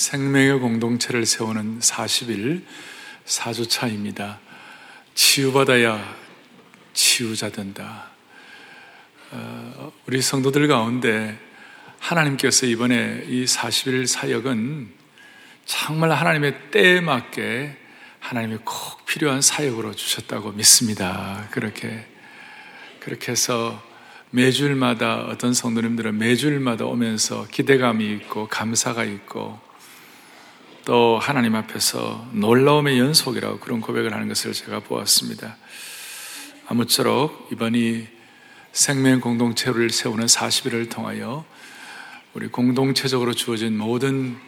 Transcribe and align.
생명의 0.00 0.58
공동체를 0.60 1.26
세우는 1.26 1.80
40일 1.80 2.62
4주차입니다. 3.26 4.38
치유받아야 5.14 6.16
치유자 6.94 7.50
된다. 7.50 8.08
어, 9.30 9.92
우리 10.06 10.22
성도들 10.22 10.68
가운데 10.68 11.38
하나님께서 11.98 12.64
이번에 12.64 13.24
이 13.28 13.44
40일 13.44 14.06
사역은 14.06 14.90
정말 15.66 16.12
하나님의 16.12 16.70
때에 16.70 17.02
맞게 17.02 17.76
하나님이 18.20 18.56
꼭 18.64 19.04
필요한 19.04 19.42
사역으로 19.42 19.92
주셨다고 19.94 20.52
믿습니다. 20.52 21.46
그렇게, 21.50 22.06
그렇게 23.00 23.32
해서 23.32 23.86
매주일마다 24.30 25.26
어떤 25.26 25.52
성도님들은 25.52 26.16
매주일마다 26.16 26.86
오면서 26.86 27.46
기대감이 27.50 28.10
있고 28.14 28.48
감사가 28.48 29.04
있고 29.04 29.69
또 30.84 31.18
하나님 31.18 31.54
앞에서 31.54 32.26
놀라움의 32.32 32.98
연속이라고 32.98 33.58
그런 33.60 33.80
고백을 33.80 34.14
하는 34.14 34.28
것을 34.28 34.52
제가 34.52 34.80
보았습니다. 34.80 35.56
아무쪼록 36.66 37.48
이번이 37.52 38.06
생명 38.72 39.20
공동체를 39.20 39.90
세우는 39.90 40.26
40일을 40.26 40.90
통하여 40.90 41.44
우리 42.32 42.48
공동체적으로 42.48 43.34
주어진 43.34 43.76
모든 43.76 44.38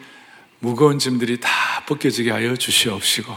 무거운 0.59 0.97
짐들이 0.97 1.39
다 1.39 1.49
벗겨지게 1.85 2.31
하여 2.31 2.55
주시옵시고 2.55 3.33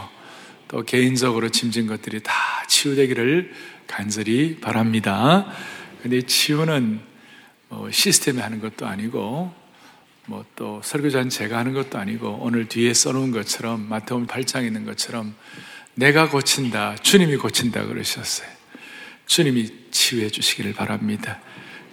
또 0.69 0.83
개인적으로 0.83 1.49
짐진 1.49 1.87
것들이 1.87 2.21
다 2.23 2.33
치유되기를 2.67 3.53
간절히 3.85 4.59
바랍니다. 4.59 5.45
근데 6.01 6.21
치유는 6.21 7.01
뭐 7.69 7.91
시스템이 7.91 8.39
하는 8.39 8.59
것도 8.61 8.87
아니고 8.87 9.53
뭐 10.27 10.45
또 10.55 10.81
설교자는 10.83 11.29
제가 11.29 11.57
하는 11.57 11.73
것도 11.73 11.97
아니고 11.97 12.39
오늘 12.41 12.67
뒤에 12.67 12.93
써놓은 12.93 13.31
것처럼 13.31 13.87
마태복음 13.89 14.27
8장에 14.27 14.65
있는 14.65 14.85
것처럼 14.85 15.35
내가 15.95 16.29
고친다 16.29 16.95
주님이 16.95 17.37
고친다 17.37 17.85
그러셨어요. 17.85 18.47
주님이 19.25 19.69
치유해 19.91 20.29
주시기를 20.29 20.73
바랍니다. 20.73 21.39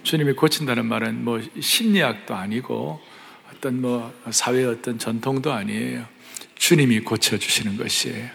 주님이 0.03 0.33
고친다는 0.33 0.85
말은 0.85 1.23
뭐 1.23 1.41
심리학도 1.59 2.35
아니고 2.35 2.99
어떤 3.51 3.81
뭐 3.81 4.13
사회의 4.31 4.65
어떤 4.65 4.99
전통도 4.99 5.51
아니에요. 5.51 6.05
주님이 6.55 7.01
고쳐 7.01 7.37
주시는 7.37 7.77
것이에요. 7.77 8.29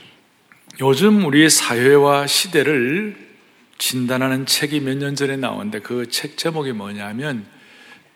요즘 0.81 1.25
우리 1.25 1.49
사회와 1.51 2.27
시대를 2.27 3.31
진단하는 3.79 4.47
책이 4.47 4.81
몇 4.81 4.97
년 4.99 5.15
전에 5.17 5.37
나왔는데 5.37 5.81
그 5.81 6.07
책 6.07 6.37
제목이 6.37 6.73
뭐냐면 6.73 7.47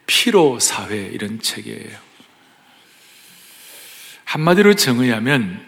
피로 0.06 0.58
사회 0.58 0.96
이런 1.06 1.40
책이에요. 1.40 1.98
한마디로 4.24 4.74
정의하면 4.74 5.64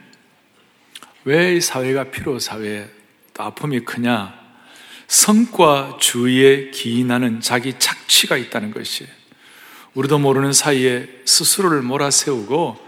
왜 1.24 1.60
사회가 1.60 2.10
피로 2.10 2.38
사회 2.38 2.88
또 3.34 3.42
아픔이 3.42 3.80
크냐? 3.80 4.34
성과 5.06 5.98
주의에 6.00 6.70
기인하는 6.70 7.40
자기 7.40 7.78
착취가 7.78 8.36
있다는 8.36 8.72
것이에요. 8.72 9.10
우리도 9.94 10.18
모르는 10.18 10.52
사이에 10.52 11.08
스스로를 11.24 11.82
몰아세우고 11.82 12.84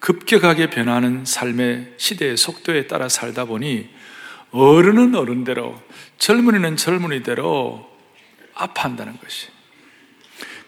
급격하게 0.00 0.70
변하는 0.70 1.24
삶의 1.24 1.94
시대의 1.96 2.36
속도에 2.36 2.88
따라 2.88 3.08
살다 3.08 3.44
보니 3.44 3.88
어른은 4.50 5.14
어른대로 5.14 5.80
젊은이는 6.18 6.76
젊은이대로 6.76 7.88
아파한다는 8.54 9.16
것이. 9.18 9.51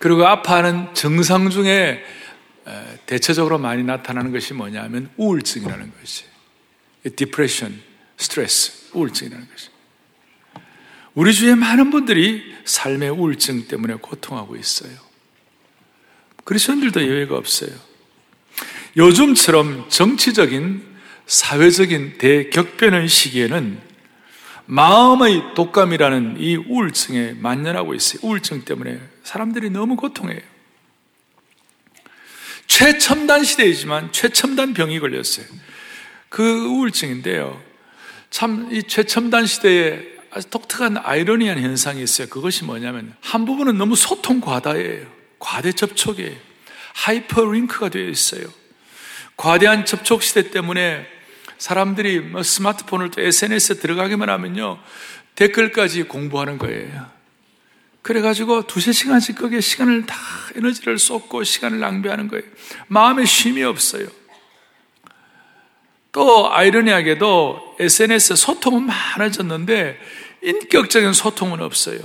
그리고 0.05 0.27
아파하는 0.27 0.93
증상 0.93 1.49
중에 1.49 2.05
대체적으로 3.07 3.57
많이 3.57 3.83
나타나는 3.83 4.33
것이 4.33 4.53
뭐냐면 4.53 5.09
우울증이라는 5.17 5.93
것이. 5.99 6.25
디프레션, 7.17 7.81
스트레스, 8.19 8.91
우울증이라는 8.93 9.49
것이. 9.49 9.71
우리 11.15 11.33
주위에 11.33 11.55
많은 11.55 11.91
분들이 11.91 12.55
삶의 12.67 13.09
우울증 13.13 13.67
때문에 13.67 13.95
고통하고 13.95 14.57
있어요. 14.57 14.93
그리스도인들도 16.45 17.03
예외가 17.03 17.39
없어요. 17.39 17.71
요즘처럼 18.99 19.89
정치적인 19.89 20.85
사회적인 21.25 22.19
대격변의 22.19 23.09
시기에는 23.09 23.81
마음의 24.67 25.55
독감이라는 25.55 26.37
이 26.41 26.57
우울증에 26.57 27.33
만연하고 27.33 27.95
있어요. 27.95 28.21
우울증 28.23 28.67
때문에 28.67 29.14
사람들이 29.25 29.71
너무 29.71 29.97
고통해요. 29.97 30.41
최첨단 32.67 33.45
시대이지만 33.45 34.13
최첨단 34.13 34.75
병이 34.75 35.01
걸렸어요. 35.01 35.47
그 36.29 36.65
우울증인데요. 36.67 37.61
참 38.31 38.69
이 38.73 38.83
최첨단 38.83 39.47
시대에 39.47 40.03
아주 40.33 40.51
독특한 40.51 40.97
아이러니한 40.97 41.61
현상이 41.61 42.03
있어요. 42.03 42.29
그것이 42.29 42.65
뭐냐면 42.65 43.15
한 43.21 43.45
부분은 43.45 43.79
너무 43.79 43.95
소통 43.95 44.41
과다예요. 44.41 45.07
과대 45.39 45.73
접촉이에요. 45.73 46.37
하이퍼 46.95 47.45
링크가 47.45 47.91
되어 47.91 48.09
있어요. 48.09 48.47
과대한 49.37 49.85
접촉 49.85 50.23
시대 50.23 50.51
때문에 50.51 51.07
사람들이 51.59 52.19
뭐 52.21 52.43
스마트폰을 52.43 53.13
또 53.13 53.21
SNS에 53.21 53.77
들어가기만 53.77 54.29
하면요. 54.29 54.81
댓글까지 55.37 56.05
공부하는 56.05 56.59
거예요. 56.59 57.14
그래가지고 58.05 58.67
두세 58.67 58.93
시간씩 58.93 59.39
거기에 59.39 59.63
시간을 59.63 60.05
다 60.05 60.15
에너지를 60.55 60.99
쏟고 60.99 61.43
시간을 61.43 61.81
낭비하는 61.81 62.29
거예요. 62.29 62.45
마음에 62.87 63.25
쉼이 63.25 63.65
없어요. 63.65 64.07
또 66.13 66.53
아이러니하게도 66.53 67.77
SNS 67.81 68.37
소통은 68.37 68.83
많아졌는데 68.85 69.99
인격적인 70.43 71.15
소통은 71.15 71.63
없어요. 71.63 71.99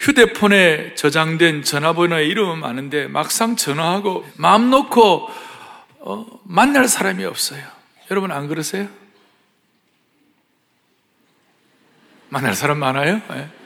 휴대폰에 0.00 0.96
저장된 0.96 1.62
전화번호의 1.62 2.28
이름은 2.28 2.58
많은데 2.58 3.06
막상 3.06 3.54
전화하고 3.54 4.28
마음 4.34 4.68
놓고 4.70 5.30
어, 6.00 6.26
만날 6.42 6.88
사람이 6.88 7.24
없어요. 7.24 7.62
여러분 8.10 8.32
안 8.32 8.48
그러세요? 8.48 8.88
만날 12.30 12.56
사람 12.56 12.78
많아요? 12.78 13.22
네. 13.30 13.63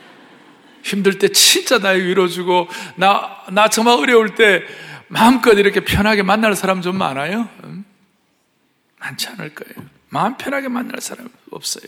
힘들 0.88 1.18
때 1.18 1.28
진짜 1.28 1.78
나의 1.78 2.04
위로주고, 2.04 2.68
나, 2.96 3.44
나 3.50 3.68
정말 3.68 3.98
어려울 3.98 4.34
때 4.34 4.62
마음껏 5.08 5.52
이렇게 5.52 5.80
편하게 5.80 6.22
만날 6.22 6.54
사람 6.54 6.82
좀 6.82 6.96
많아요? 6.96 7.48
음? 7.64 7.84
많지 8.98 9.28
않을 9.28 9.54
거예요. 9.54 9.88
마음 10.08 10.36
편하게 10.36 10.68
만날 10.68 11.00
사람 11.00 11.28
없어요. 11.50 11.84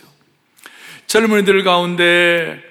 젊은이들 1.07 1.65
가운데 1.65 2.63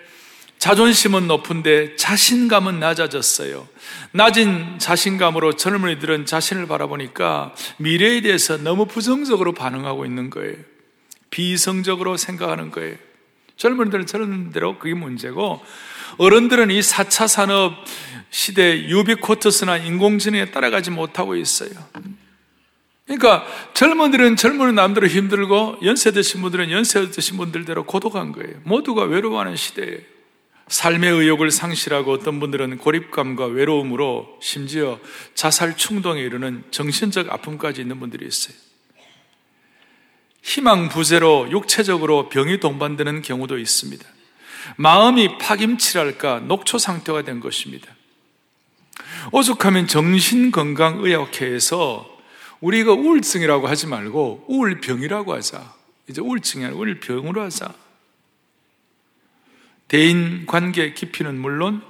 자존심은 0.60 1.28
높은데 1.28 1.96
자신감은 1.96 2.80
낮아졌어요. 2.80 3.68
낮은 4.12 4.80
자신감으로 4.80 5.56
젊은이들은 5.56 6.26
자신을 6.26 6.68
바라보니까 6.68 7.54
미래에 7.78 8.22
대해서 8.22 8.58
너무 8.58 8.86
부정적으로 8.86 9.54
반응하고 9.54 10.06
있는 10.06 10.30
거예요. 10.30 10.56
비성적으로 11.32 12.18
생각하는 12.18 12.72
거예요. 12.72 12.96
젊은이들은 13.58 14.06
저런 14.06 14.52
대로 14.52 14.80
그게 14.80 14.94
문제고 14.94 15.64
어른들은 16.18 16.72
이 16.72 16.80
4차 16.80 17.28
산업 17.28 17.84
시대 18.30 18.88
유비코터스나 18.88 19.78
인공지능에 19.78 20.52
따라가지 20.52 20.92
못하고 20.92 21.36
있어요. 21.36 21.72
그러니까 23.06 23.44
젊은이들은 23.74 24.36
젊은 24.36 24.76
남들은 24.76 25.10
힘들고 25.10 25.80
연세 25.84 26.12
드신 26.12 26.42
분들은 26.42 26.70
연세 26.70 27.10
드신 27.10 27.38
분들대로 27.38 27.86
고독한 27.86 28.32
거예요. 28.32 28.60
모두가 28.64 29.04
외로워하는 29.04 29.56
시대예요. 29.56 29.98
삶의 30.68 31.12
의욕을 31.12 31.50
상실하고 31.50 32.12
어떤 32.12 32.40
분들은 32.40 32.78
고립감과 32.78 33.48
외로움으로 33.48 34.38
심지어 34.40 35.00
자살 35.34 35.76
충동에 35.76 36.22
이르는 36.22 36.64
정신적 36.70 37.34
아픔까지 37.34 37.82
있는 37.82 38.00
분들이 38.00 38.28
있어요. 38.28 38.56
희망 40.44 40.90
부재로 40.90 41.50
육체적으로 41.50 42.30
병이 42.30 42.60
동반되는 42.60 43.24
경우도 43.24 43.58
있습니다. 43.58 44.06
마음이 44.78 45.38
파김치랄까 45.38 46.40
녹초 46.42 46.78
상태가 46.78 47.22
된 47.24 47.40
것입니다. 47.40 47.88
오죽하면 49.32 49.88
정신건강의학회에서 49.88 52.20
우리가 52.62 52.94
우울증이라고 52.94 53.68
하지 53.68 53.88
말고 53.88 54.46
우울병이라고 54.48 55.34
하자. 55.34 55.74
이제 56.08 56.22
우울증이 56.22 56.66
아니라 56.66 56.80
우울병으로 56.80 57.42
하자. 57.44 57.74
대인 59.88 60.46
관계 60.46 60.94
깊이는 60.94 61.40
물론 61.40 61.82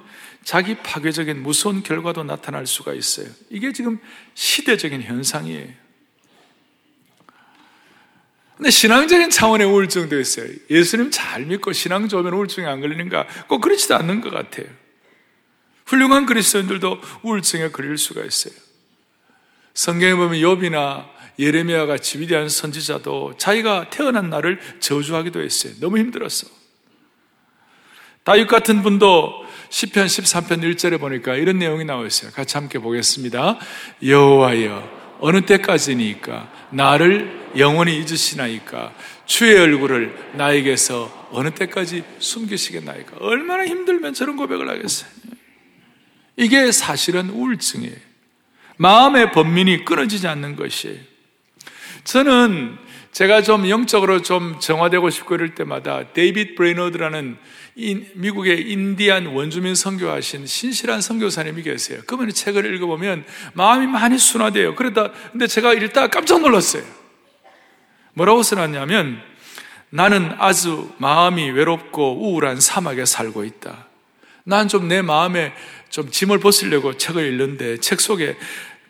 자기 0.43 0.75
파괴적인 0.75 1.43
무서운 1.43 1.83
결과도 1.83 2.23
나타날 2.23 2.65
수가 2.65 2.93
있어요. 2.93 3.27
이게 3.49 3.73
지금 3.73 3.99
시대적인 4.35 5.03
현상이에요. 5.03 5.67
근데 8.59 8.71
신앙적인 8.71 9.29
차원의 9.29 9.65
우울증도 9.67 10.19
있어요. 10.19 10.49
예수님 10.69 11.11
잘 11.11 11.45
믿고 11.45 11.71
신앙 11.71 12.09
좋으면 12.09 12.33
우울증이 12.33 12.67
안 12.67 12.81
걸리는가? 12.81 13.25
꼭 13.47 13.61
그렇지도 13.61 13.95
않는 13.95 14.19
것 14.19 14.31
같아요. 14.31 14.67
훌륭한 15.85 16.25
그리스도인들도 16.25 16.99
우울증에 17.23 17.69
걸릴 17.69 17.97
수가 17.97 18.25
있어요. 18.25 18.53
성경에 19.73 20.13
보면 20.13 20.41
욥이나 20.41 21.07
예레미야 21.39 21.85
같이 21.85 22.19
위대한 22.19 22.49
선지자도 22.49 23.35
자기가 23.37 23.91
태어난 23.91 24.29
날을 24.29 24.59
저주하기도 24.81 25.39
했어요. 25.39 25.71
너무 25.79 25.97
힘들었어. 25.97 26.45
다윗 28.25 28.45
같은 28.47 28.83
분도 28.83 29.41
10편 29.69 30.07
13편 30.07 30.75
1절에 30.75 30.99
보니까 30.99 31.35
이런 31.35 31.59
내용이 31.59 31.85
나와 31.85 32.05
있어요. 32.05 32.29
같이 32.31 32.57
함께 32.57 32.77
보겠습니다. 32.77 33.57
여호와여 34.03 34.98
어느 35.19 35.41
때까지니까 35.41 36.51
나를 36.71 37.49
영원히 37.57 37.97
잊으시나이까 37.97 38.93
주의 39.25 39.57
얼굴을 39.57 40.31
나에게서 40.33 41.29
어느 41.31 41.51
때까지 41.51 42.03
숨기시겠나이까 42.19 43.17
얼마나 43.19 43.65
힘들면 43.65 44.13
저런 44.13 44.37
고백을 44.37 44.69
하겠어요. 44.69 45.09
이게 46.37 46.71
사실은 46.71 47.29
우울증이에요. 47.29 47.95
마음의 48.77 49.31
번민이 49.33 49.83
끊어지지 49.83 50.27
않는 50.27 50.55
것이에요. 50.55 50.97
저는 52.05 52.77
제가 53.11 53.41
좀 53.41 53.67
영적으로 53.67 54.21
좀 54.21 54.59
정화되고 54.59 55.09
싶고 55.09 55.35
이럴 55.35 55.53
때마다 55.55 56.13
데이빗 56.13 56.55
브레이너드라는 56.55 57.37
미국의 58.15 58.69
인디안 58.71 59.27
원주민 59.27 59.73
선교하신 59.75 60.45
신실한 60.45 61.01
선교사님이 61.01 61.63
계세요. 61.63 62.01
그분의 62.05 62.33
책을 62.33 62.73
읽어보면 62.75 63.23
마음이 63.53 63.87
많이 63.87 64.17
순화돼요. 64.17 64.75
그러다 64.75 65.11
근데 65.31 65.47
제가 65.47 65.73
읽다가 65.73 66.07
깜짝 66.09 66.41
놀랐어요. 66.41 66.83
뭐라고 68.13 68.43
써놨냐면 68.43 69.21
나는 69.91 70.33
아주 70.37 70.91
마음이 70.97 71.51
외롭고 71.51 72.17
우울한 72.21 72.59
사막에 72.59 73.05
살고 73.05 73.43
있다. 73.45 73.87
난 74.43 74.67
좀 74.67 74.87
내 74.87 75.01
마음에 75.01 75.53
좀 75.89 76.09
짐을 76.11 76.39
벗으려고 76.39 76.97
책을 76.97 77.25
읽는데 77.25 77.77
책 77.77 78.01
속에 78.01 78.35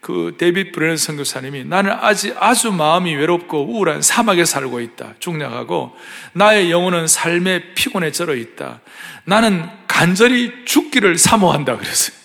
그 0.01 0.35
데이빗 0.37 0.71
브레이너드 0.71 0.97
선교사님이 0.97 1.65
나는 1.65 1.91
아직 1.91 2.35
아주 2.39 2.71
마음이 2.71 3.13
외롭고 3.15 3.65
우울한 3.65 4.01
사막에 4.01 4.45
살고 4.45 4.79
있다. 4.79 5.15
중략하고 5.19 5.95
나의 6.33 6.71
영혼은 6.71 7.07
삶의 7.07 7.73
피곤에 7.75 8.11
절어 8.11 8.35
있다. 8.35 8.81
나는 9.25 9.67
간절히 9.87 10.65
죽기를 10.65 11.17
사모한다 11.17 11.77
그랬어요. 11.77 12.17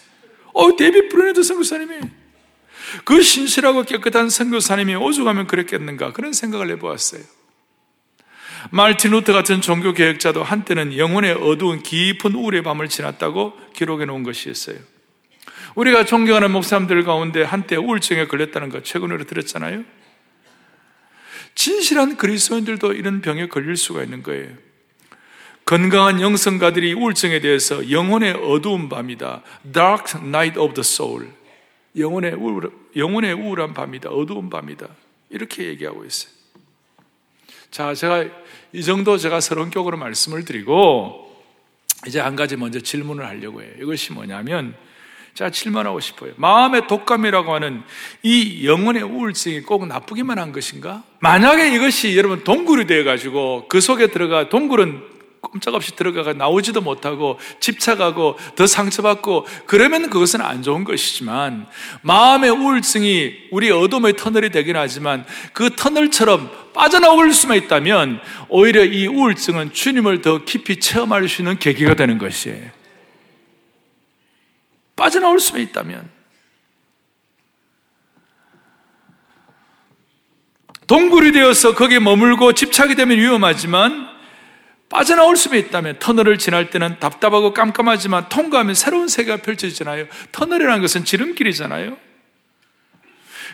어, 0.53 0.77
데이빗 0.77 1.09
브레이너드 1.09 1.43
선교사님이 1.43 2.01
그 3.05 3.23
신실하고 3.23 3.83
깨끗한 3.83 4.31
선교사님이 4.31 4.95
오죽하면 4.95 5.47
그랬겠는가 5.49 6.13
그런 6.13 6.33
생각을 6.33 6.71
해보았어요. 6.71 7.23
말틴 8.71 9.11
루터 9.11 9.33
같은 9.33 9.61
종교 9.61 9.93
개혁자도 9.93 10.43
한때는 10.43 10.97
영혼의 10.97 11.33
어두운 11.33 11.83
깊은 11.83 12.35
우울의 12.35 12.63
밤을 12.63 12.89
지났다고 12.89 13.53
기록해 13.75 14.05
놓은 14.07 14.23
것이 14.23 14.51
있어요. 14.51 14.77
우리가 15.75 16.05
존경하는 16.05 16.53
목사님들 16.53 17.03
가운데 17.05 17.43
한때 17.43 17.77
우울증에 17.77 18.27
걸렸다는 18.27 18.69
거 18.69 18.83
최근으로 18.83 19.25
들었잖아요. 19.25 19.85
진실한 21.55 22.17
그리스도인들도 22.17 22.93
이런 22.93 23.21
병에 23.21 23.49
걸릴 23.49 23.77
수가 23.77 24.03
있는 24.03 24.23
거예요. 24.23 24.55
건강한 25.65 26.21
영성가들이 26.21 26.93
우울증에 26.93 27.41
대해서 27.41 27.91
영혼의 27.91 28.33
어두운 28.33 28.89
밤이다. 28.89 29.43
Dark 29.73 30.21
night 30.21 30.59
of 30.59 30.75
the 30.75 30.81
soul. 30.81 31.29
영혼의 31.97 32.35
우울, 32.35 32.71
영혼의 32.97 33.33
우울한 33.33 33.73
밤이다. 33.73 34.11
어두운 34.11 34.51
밤이다. 34.51 34.89
이렇게 35.31 35.65
얘기하고 35.65 36.05
있어요. 36.05 36.33
자, 37.71 37.95
제가 37.95 38.25
이 38.73 38.83
정도 38.83 39.17
제가 39.17 39.41
서론격으로 39.41 39.97
말씀을 39.97 40.45
드리고, 40.45 41.43
이제 42.07 42.21
한 42.21 42.37
가지 42.37 42.57
먼저 42.57 42.81
질문을 42.81 43.25
하려고 43.25 43.63
해요. 43.63 43.71
이것이 43.81 44.13
뭐냐면, 44.13 44.77
제가 45.35 45.51
질문하고 45.51 45.99
싶어요. 45.99 46.33
마음의 46.37 46.87
독감이라고 46.87 47.55
하는 47.55 47.83
이 48.23 48.67
영혼의 48.67 49.03
우울증이 49.03 49.63
꼭 49.63 49.87
나쁘기만 49.87 50.39
한 50.39 50.53
것인가? 50.53 51.03
만약에 51.19 51.75
이것이 51.75 52.17
여러분 52.17 52.45
동굴이 52.45 52.87
되어가지고 52.87 53.67
그 53.69 53.81
속에 53.81 54.09
들어가 54.09 54.49
동굴은 54.49 55.15
꼼짝없이 55.41 55.95
들어가가 55.97 56.33
나오지도 56.33 56.81
못하고 56.81 57.39
집착하고 57.61 58.39
더 58.55 58.67
상처받고 58.67 59.47
그러면 59.67 60.09
그것은 60.09 60.41
안 60.41 60.63
좋은 60.63 60.85
것이지만 60.85 61.67
마음의 62.03 62.51
우울증이 62.51 63.35
우리 63.51 63.71
어둠의 63.71 64.17
터널이 64.17 64.51
되긴 64.51 64.77
하지만 64.77 65.27
그 65.53 65.71
터널처럼 65.75 66.51
빠져나올 66.73 67.33
수만 67.33 67.59
있다면 67.59 68.21
오히려 68.49 68.85
이 68.85 69.07
우울증은 69.07 69.73
주님을 69.73 70.23
더 70.23 70.45
깊이 70.45 70.81
체험할 70.81 71.29
수 71.29 71.43
있는 71.43 71.59
계기가 71.59 71.95
되는 71.95 72.19
것이에요. 72.19 72.84
빠져나올 75.05 75.39
수만 75.39 75.61
있다면 75.61 76.09
동굴이 80.87 81.33
되어서 81.33 81.75
거기에 81.75 81.99
머물고 81.99 82.55
집착이 82.55 82.95
되면 82.95 83.19
위험하지만 83.19 84.09
빠져나올 84.89 85.37
수만 85.37 85.59
있다면 85.59 85.99
터널을 85.99 86.39
지날 86.39 86.71
때는 86.71 87.01
답답하고 87.01 87.53
깜깜하지만 87.53 88.31
통과하면 88.31 88.75
새로운 88.75 89.09
세계가 89.09 89.43
펼쳐지잖아요. 89.43 90.07
터널이라는 90.33 90.81
것은 90.81 91.05
지름길이잖아요. 91.05 91.99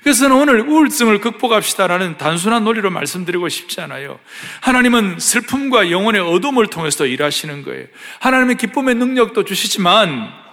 그래서 0.04 0.20
저는 0.20 0.36
오늘 0.36 0.60
우울증을 0.60 1.20
극복합시다라는 1.20 2.16
단순한 2.16 2.62
논리로 2.62 2.90
말씀드리고 2.90 3.48
싶지 3.48 3.80
않아요. 3.80 4.20
하나님은 4.60 5.18
슬픔과 5.18 5.90
영혼의 5.90 6.20
어둠을 6.20 6.68
통해서 6.68 7.06
일하시는 7.06 7.64
거예요. 7.64 7.86
하나님의 8.20 8.56
기쁨의 8.56 8.94
능력도 8.94 9.44
주시지만 9.44 10.49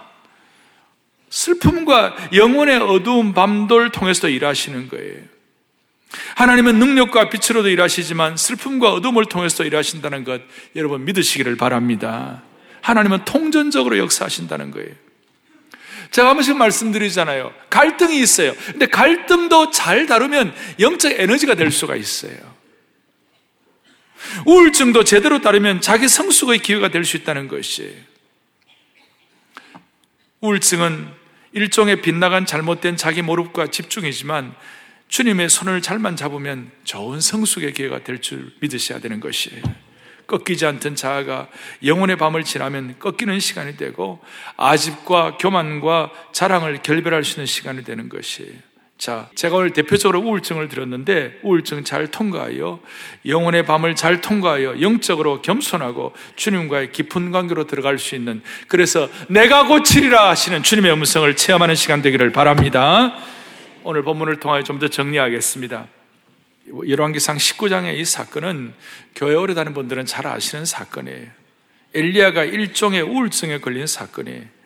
슬픔과 1.30 2.16
영혼의 2.34 2.78
어두운 2.78 3.34
밤돌 3.34 3.90
통해서 3.90 4.28
일하시는 4.28 4.88
거예요. 4.88 5.22
하나님은 6.36 6.78
능력과 6.78 7.28
빛으로도 7.28 7.68
일하시지만 7.68 8.36
슬픔과 8.36 8.92
어둠을 8.92 9.26
통해서 9.26 9.64
일하신다는 9.64 10.24
것 10.24 10.40
여러분 10.74 11.04
믿으시기를 11.04 11.56
바랍니다. 11.56 12.42
하나님은 12.80 13.24
통전적으로 13.24 13.98
역사하신다는 13.98 14.70
거예요. 14.70 14.94
제가 16.10 16.28
한 16.30 16.36
번씩 16.36 16.56
말씀드리잖아요. 16.56 17.52
갈등이 17.68 18.18
있어요. 18.20 18.54
근데 18.66 18.86
갈등도 18.86 19.70
잘 19.70 20.06
다루면 20.06 20.54
영적 20.80 21.12
에너지가 21.12 21.54
될 21.54 21.70
수가 21.70 21.96
있어요. 21.96 22.36
우울증도 24.46 25.04
제대로 25.04 25.40
다루면 25.40 25.82
자기 25.82 26.08
성숙의 26.08 26.60
기회가 26.60 26.88
될 26.88 27.04
수 27.04 27.18
있다는 27.18 27.48
것이에요. 27.48 27.92
우울증은 30.40 31.17
일종의 31.58 32.02
빗나간 32.02 32.46
잘못된 32.46 32.96
자기 32.96 33.20
모습과 33.20 33.66
집중이지만 33.66 34.54
주님의 35.08 35.48
손을 35.48 35.82
잘만 35.82 36.14
잡으면 36.14 36.70
좋은 36.84 37.20
성숙의 37.20 37.72
기회가 37.72 38.04
될 38.04 38.20
줄 38.20 38.52
믿으셔야 38.60 39.00
되는 39.00 39.18
것이에요. 39.18 39.62
꺾이지 40.28 40.66
않던 40.66 40.94
자아가 40.94 41.48
영혼의 41.82 42.16
밤을 42.16 42.44
지나면 42.44 43.00
꺾이는 43.00 43.40
시간이 43.40 43.76
되고 43.76 44.22
아집과 44.56 45.38
교만과 45.38 46.12
자랑을 46.32 46.82
결별할 46.82 47.24
수 47.24 47.32
있는 47.36 47.46
시간이 47.46 47.82
되는 47.82 48.08
것이에요. 48.08 48.52
자, 48.98 49.30
제가 49.36 49.54
오늘 49.54 49.70
대표적으로 49.72 50.20
우울증을 50.20 50.68
들었는데 50.68 51.38
우울증 51.44 51.84
잘 51.84 52.08
통과하여 52.08 52.80
영혼의 53.26 53.64
밤을 53.64 53.94
잘 53.94 54.20
통과하여 54.20 54.80
영적으로 54.80 55.40
겸손하고 55.40 56.14
주님과의 56.34 56.90
깊은 56.90 57.30
관계로 57.30 57.68
들어갈 57.68 58.00
수 58.00 58.16
있는 58.16 58.42
그래서 58.66 59.08
내가 59.28 59.68
고치리라 59.68 60.28
하시는 60.28 60.64
주님의 60.64 60.92
음성을 60.92 61.36
체험하는 61.36 61.76
시간 61.76 62.02
되기를 62.02 62.32
바랍니다. 62.32 63.16
오늘 63.84 64.02
본문을 64.02 64.40
통하여 64.40 64.64
좀 64.64 64.80
더 64.80 64.88
정리하겠습니다. 64.88 65.86
열왕기상 66.88 67.36
19장의 67.36 67.98
이 67.98 68.04
사건은 68.04 68.74
교회 69.14 69.34
오래 69.34 69.54
다는 69.54 69.74
분들은 69.74 70.06
잘 70.06 70.26
아시는 70.26 70.64
사건이에요. 70.64 71.28
엘리야가 71.94 72.44
일종의 72.44 73.02
우울증에 73.02 73.58
걸린 73.58 73.86
사건이에요. 73.86 74.57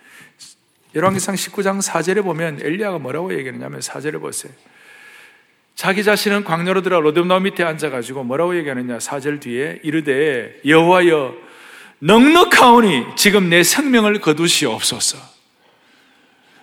열왕기상 0.94 1.34
19장 1.34 1.80
4절에 1.82 2.22
보면 2.22 2.60
엘리야가 2.62 2.98
뭐라고 2.98 3.32
얘기하냐면 3.34 3.80
4절에 3.80 4.20
보세요. 4.20 4.52
자기 5.74 6.04
자신은 6.04 6.44
광야로 6.44 6.82
들어 6.82 7.00
로뎀나무 7.00 7.44
밑에 7.44 7.64
앉아가지고 7.64 8.24
뭐라고 8.24 8.56
얘기하느냐? 8.58 8.98
4절 8.98 9.40
뒤에 9.40 9.80
이르되 9.82 10.60
여호와여 10.66 11.34
넉넉하오니 12.00 13.16
지금 13.16 13.48
내 13.48 13.62
생명을 13.62 14.20
거두시옵소서. 14.20 15.18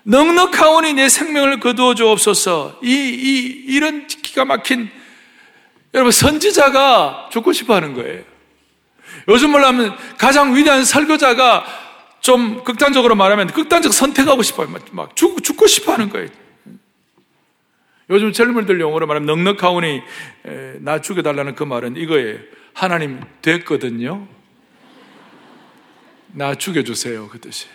넉넉하오니 0.03 0.93
내 0.93 1.09
생명을 1.09 1.59
거두어 1.59 1.95
주옵소서. 1.95 2.79
이, 2.83 2.89
이, 2.91 3.73
이런 3.73 4.07
기가 4.07 4.45
막힌 4.45 4.89
여러분 5.93 6.11
선지자가 6.11 7.29
죽고 7.31 7.53
싶어 7.53 7.75
하는 7.75 7.93
거예요. 7.93 8.23
요즘 9.27 9.51
말하면 9.51 9.95
가장 10.17 10.55
위대한 10.55 10.83
설교자가 10.83 11.88
좀 12.21 12.63
극단적으로 12.63 13.15
말하면 13.15 13.47
극단적 13.47 13.93
선택하고 13.93 14.43
싶어요. 14.43 14.69
막 14.91 15.15
죽, 15.15 15.43
죽고 15.43 15.67
싶어 15.67 15.93
하는 15.93 16.09
거예요. 16.09 16.27
요즘 18.09 18.33
젊은들 18.33 18.79
용어로 18.79 19.05
말하면 19.05 19.27
넉넉하오니 19.27 20.01
나 20.79 20.99
죽여달라는 20.99 21.55
그 21.55 21.63
말은 21.63 21.95
이거예요. 21.95 22.39
하나님 22.73 23.21
됐거든요. 23.41 24.27
나 26.31 26.55
죽여주세요. 26.55 27.29
그 27.29 27.39
뜻이에요. 27.39 27.73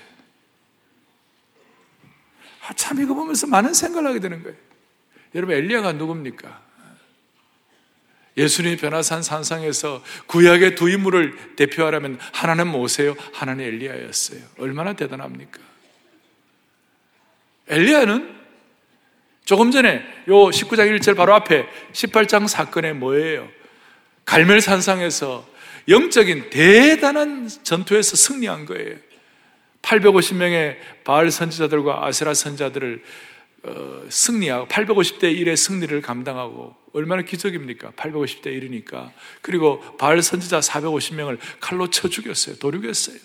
아, 2.66 2.72
참 2.74 3.00
이거 3.00 3.14
보면서 3.14 3.46
많은 3.46 3.74
생각을 3.74 4.08
하게 4.08 4.20
되는 4.20 4.42
거예요. 4.42 4.56
여러분 5.34 5.54
엘리야가 5.56 5.92
누굽니까? 5.92 6.63
예수님이 8.36 8.76
변화산 8.76 9.22
산상에서 9.22 10.02
구약의 10.26 10.74
두 10.74 10.90
인물을 10.90 11.54
대표하라면 11.56 12.18
하나는 12.32 12.66
모세요, 12.66 13.14
하나는 13.32 13.64
엘리야였어요. 13.64 14.40
얼마나 14.58 14.92
대단합니까? 14.94 15.60
엘리야는 17.68 18.34
조금 19.44 19.70
전에 19.70 20.04
요 20.28 20.34
19장 20.34 20.98
1절 20.98 21.16
바로 21.16 21.34
앞에 21.34 21.66
18장 21.92 22.48
사건에 22.48 22.92
뭐예요? 22.92 23.48
갈멜산상에서 24.24 25.46
영적인 25.88 26.50
대단한 26.50 27.48
전투에서 27.62 28.16
승리한 28.16 28.64
거예요. 28.66 28.96
850명의 29.82 30.76
바알 31.04 31.30
선지자들과 31.30 32.06
아세라 32.06 32.32
선자들을 32.32 33.02
어, 33.02 33.02
승리하고 34.09 34.68
850대 34.68 35.37
1의 35.38 35.56
승리를 35.56 36.00
감당하고 36.02 36.76
얼마나 36.92 37.23
기적입니까? 37.23 37.92
850대 37.92 38.47
1이니까. 38.47 39.11
그리고 39.40 39.80
바알 39.97 40.23
선지자 40.23 40.61
450명을 40.61 41.38
칼로 41.61 41.88
쳐 41.88 42.09
죽였어요. 42.09 42.56
도륙했어요. 42.56 43.16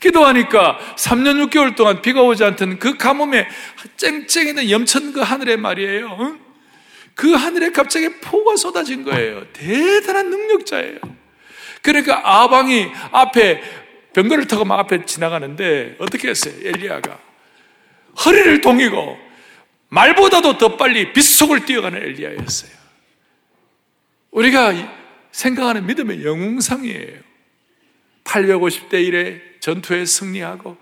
기도하니까 0.00 0.78
3년 0.96 1.48
6개월 1.48 1.74
동안 1.74 2.02
비가 2.02 2.22
오지 2.22 2.44
않던 2.44 2.78
그 2.78 2.96
가뭄에 2.96 3.48
쨍쨍이는 3.96 4.70
염천 4.70 5.12
그 5.12 5.20
하늘에 5.20 5.56
말이에요. 5.56 6.16
응? 6.20 6.40
그 7.14 7.32
하늘에 7.32 7.70
갑자기 7.70 8.10
폭우가 8.20 8.56
쏟아진 8.56 9.02
거예요. 9.04 9.46
대단한 9.54 10.28
능력자예요. 10.28 10.98
그러니까 11.80 12.20
아방이 12.42 12.88
앞에 13.12 13.62
병거를 14.12 14.46
타고 14.46 14.64
막 14.64 14.78
앞에 14.80 15.06
지나가는데 15.06 15.96
어떻게 15.98 16.28
했어요? 16.28 16.54
엘리야가 16.62 17.18
허리를 18.24 18.60
동이고 18.60 19.18
말보다도 19.88 20.58
더 20.58 20.76
빨리 20.76 21.12
빗속을 21.12 21.64
뛰어가는 21.64 22.00
엘리야였어요. 22.00 22.70
우리가 24.30 24.72
생각하는 25.30 25.86
믿음의 25.86 26.24
영웅상이에요. 26.24 27.20
850대 28.24 28.94
1의 28.94 29.60
전투에 29.60 30.04
승리하고 30.04 30.76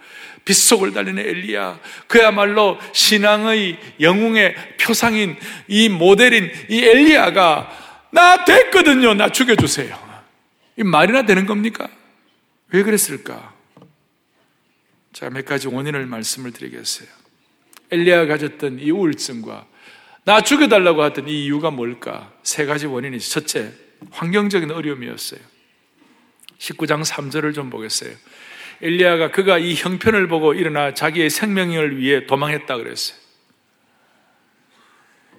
빗속을 0.45 0.93
달리는 0.93 1.23
엘리야, 1.25 1.81
그야말로 2.07 2.79
신앙의 2.93 3.79
영웅의 4.01 4.77
표상인 4.79 5.37
이 5.69 5.89
모델인 5.89 6.51
이 6.69 6.85
엘리야가 6.85 8.09
나 8.11 8.45
됐거든요. 8.45 9.15
나 9.15 9.31
죽여주세요. 9.31 10.15
이 10.77 10.83
말이나 10.83 11.23
되는 11.23 11.47
겁니까? 11.47 11.89
왜 12.69 12.83
그랬을까? 12.83 13.55
자, 15.13 15.31
몇 15.31 15.45
가지 15.45 15.69
원인을 15.69 16.07
말씀을 16.07 16.53
드리겠어요. 16.53 17.09
엘리야가 17.95 18.27
가졌던 18.27 18.81
이 18.81 18.91
우울증과 18.91 19.67
나 20.25 20.41
죽여달라고 20.41 21.03
하던 21.03 21.29
이 21.29 21.45
이유가 21.45 21.71
뭘까? 21.71 22.33
세 22.43 22.65
가지 22.67 22.87
원인이 22.87 23.19
첫째, 23.21 23.73
환경적인 24.11 24.71
어려움이었어요. 24.71 25.41
19장 26.59 27.05
3절을 27.05 27.55
좀 27.55 27.71
보겠어요. 27.71 28.15
엘리야가 28.81 29.31
그가 29.31 29.59
이 29.59 29.75
형편을 29.75 30.29
보고 30.29 30.55
일어나 30.55 30.95
자기의 30.95 31.31
생명을 31.31 31.99
위해 31.99 32.27
도망했다 32.27 32.77
그랬어요. 32.77 33.19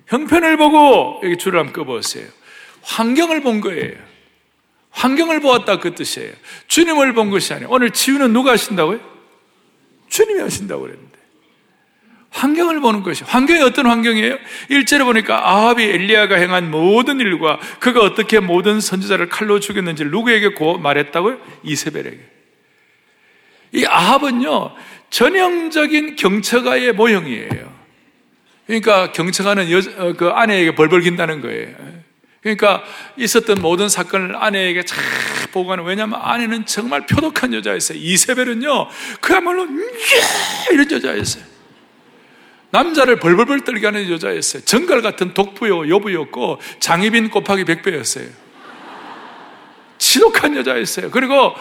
형편을 0.07 0.57
보고 0.57 1.19
여기 1.23 1.37
줄을 1.37 1.59
한번 1.59 1.73
꺼보세요. 1.73 2.27
환경을 2.83 3.41
본 3.41 3.61
거예요. 3.61 3.95
환경을 4.91 5.41
보았다 5.41 5.79
그 5.79 5.95
뜻이에요. 5.95 6.31
주님을 6.67 7.13
본 7.13 7.31
것이 7.31 7.53
아니에요. 7.53 7.69
오늘 7.69 7.89
치유는 7.89 8.31
누가 8.31 8.51
하신다고요? 8.51 8.99
주님이 10.07 10.41
하신다고 10.41 10.83
그랬는데. 10.83 11.14
환경을 12.35 12.81
보는 12.81 13.01
것이 13.01 13.23
환경이 13.23 13.61
어떤 13.61 13.85
환경이에요? 13.85 14.37
일절에 14.69 15.05
보니까 15.05 15.49
아합이 15.49 15.83
엘리야가 15.83 16.35
행한 16.35 16.69
모든 16.69 17.21
일과 17.21 17.59
그가 17.79 18.01
어떻게 18.01 18.41
모든 18.41 18.81
선지자를 18.81 19.29
칼로 19.29 19.61
죽였는지 19.61 20.03
누구에게 20.03 20.49
고 20.49 20.77
말했다고요? 20.77 21.39
이세벨에게. 21.63 22.19
이 23.71 23.85
아합은요 23.85 24.75
전형적인 25.09 26.17
경처가의 26.17 26.91
모형이에요. 26.93 27.73
그러니까 28.67 29.11
경처가는 29.13 29.71
여, 29.71 29.77
어, 29.97 30.13
그 30.13 30.27
아내에게 30.27 30.75
벌벌 30.75 31.01
긴다는 31.01 31.39
거예요. 31.39 31.73
그러니까 32.41 32.83
있었던 33.15 33.61
모든 33.61 33.87
사건을 33.87 34.35
아내에게 34.35 34.83
잘 34.83 35.01
보고하는 35.53 35.85
왜냐하면 35.85 36.19
아내는 36.21 36.65
정말 36.65 37.05
표독한 37.05 37.53
여자였어요. 37.53 37.97
이세벨은요 37.97 38.89
그야말로 39.21 39.65
이런 40.73 40.91
여자였어요. 40.91 41.54
남자를 42.75 43.19
벌벌벌 43.19 43.61
떨게 43.61 43.85
하는 43.85 44.11
여자였어요. 44.11 44.63
정갈 44.65 45.01
같은 45.01 45.33
독부요, 45.33 45.87
여부였고, 45.87 46.59
장희빈 46.79 47.29
곱하기 47.29 47.63
백배였어요. 47.63 48.25
지독한 49.97 50.57
여자였어요. 50.57 51.09
그리고 51.09 51.53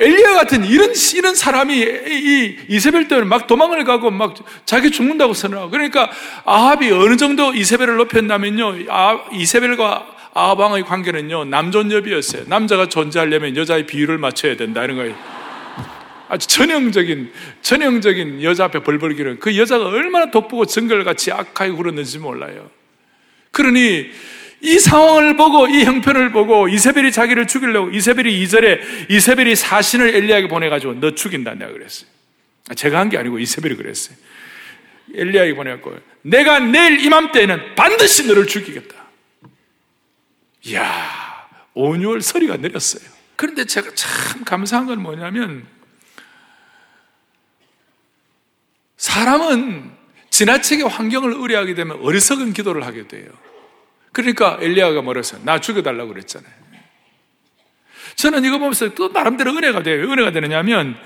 엘리야 0.00 0.32
같은 0.32 0.64
이런, 0.64 0.92
이런 1.14 1.34
사람이 1.34 1.76
이 1.76 2.56
이세벨 2.68 3.08
때문에 3.08 3.26
막 3.26 3.46
도망을 3.46 3.84
가고 3.84 4.10
막 4.10 4.34
자기 4.64 4.90
죽는다고 4.90 5.34
선언하고. 5.34 5.70
그러니까 5.70 6.10
아합이 6.46 6.90
어느 6.90 7.16
정도 7.16 7.52
이세벨을 7.52 7.96
높였냐면요. 7.96 8.86
아, 8.88 9.24
이세벨과 9.32 10.06
아합 10.32 10.58
왕의 10.58 10.84
관계는요, 10.84 11.46
남존여비였어요. 11.46 12.44
남자가 12.46 12.88
존재하려면 12.88 13.56
여자의 13.56 13.86
비율을 13.86 14.16
맞춰야 14.16 14.56
된다. 14.56 14.84
이런 14.84 14.96
거예요. 14.96 15.35
아주 16.28 16.46
전형적인, 16.48 17.32
전형적인 17.62 18.42
여자 18.42 18.64
앞에 18.64 18.80
벌벌 18.80 19.14
기는 19.14 19.38
그 19.38 19.56
여자가 19.56 19.86
얼마나 19.86 20.30
돋보고 20.30 20.66
정글같이 20.66 21.32
악하게 21.32 21.72
굴었는지 21.72 22.18
몰라요. 22.18 22.70
그러니 23.52 24.10
이 24.60 24.78
상황을 24.78 25.36
보고 25.36 25.68
이 25.68 25.84
형편을 25.84 26.32
보고 26.32 26.68
이세벨이 26.68 27.12
자기를 27.12 27.46
죽이려고 27.46 27.90
이세벨이 27.90 28.40
이절에 28.42 28.80
이세벨이 29.10 29.54
사신을 29.54 30.14
엘리야에게 30.14 30.48
보내가지고 30.48 30.94
너 31.00 31.14
죽인다 31.14 31.54
내가 31.54 31.72
그랬어요. 31.72 32.08
제가 32.74 32.98
한 32.98 33.08
게 33.10 33.18
아니고 33.18 33.38
이세벨이 33.38 33.76
그랬어요. 33.76 34.16
엘리야에게 35.14 35.54
보내갖고 35.54 35.96
내가 36.22 36.58
내일 36.58 37.00
이맘때에는 37.04 37.74
반드시 37.76 38.26
너를 38.26 38.46
죽이겠다. 38.46 38.94
이야 40.64 41.46
온유월 41.74 42.22
서리가 42.22 42.56
내렸어요. 42.56 43.08
그런데 43.36 43.64
제가 43.66 43.90
참 43.94 44.44
감사한 44.44 44.86
건 44.86 45.02
뭐냐면 45.02 45.64
사람은 48.96 49.90
지나치게 50.30 50.84
환경을 50.84 51.34
의뢰하게 51.34 51.74
되면 51.74 51.98
어리석은 52.02 52.52
기도를 52.52 52.84
하게 52.84 53.08
돼요. 53.08 53.28
그러니까 54.12 54.58
엘리야가 54.60 55.02
뭐랬어요? 55.02 55.42
나 55.44 55.60
죽여달라고 55.60 56.12
그랬잖아요. 56.12 56.52
저는 58.16 58.44
이거 58.44 58.58
보면서 58.58 58.94
또 58.94 59.08
나름대로 59.08 59.52
은혜가 59.52 59.82
돼요. 59.82 59.96
왜 59.96 60.02
은혜가 60.04 60.32
되느냐면 60.32 60.96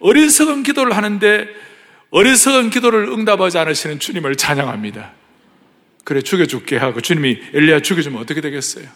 어리석은 0.00 0.64
기도를 0.64 0.96
하는데 0.96 1.48
어리석은 2.10 2.70
기도를 2.70 3.08
응답하지 3.08 3.58
않으시는 3.58 4.00
주님을 4.00 4.36
찬양합니다. 4.36 5.12
그래 6.04 6.20
죽여줄게 6.20 6.76
하고 6.76 7.00
주님이 7.00 7.40
엘리야 7.54 7.80
죽여주면 7.80 8.20
어떻게 8.20 8.40
되겠어요? 8.40 8.86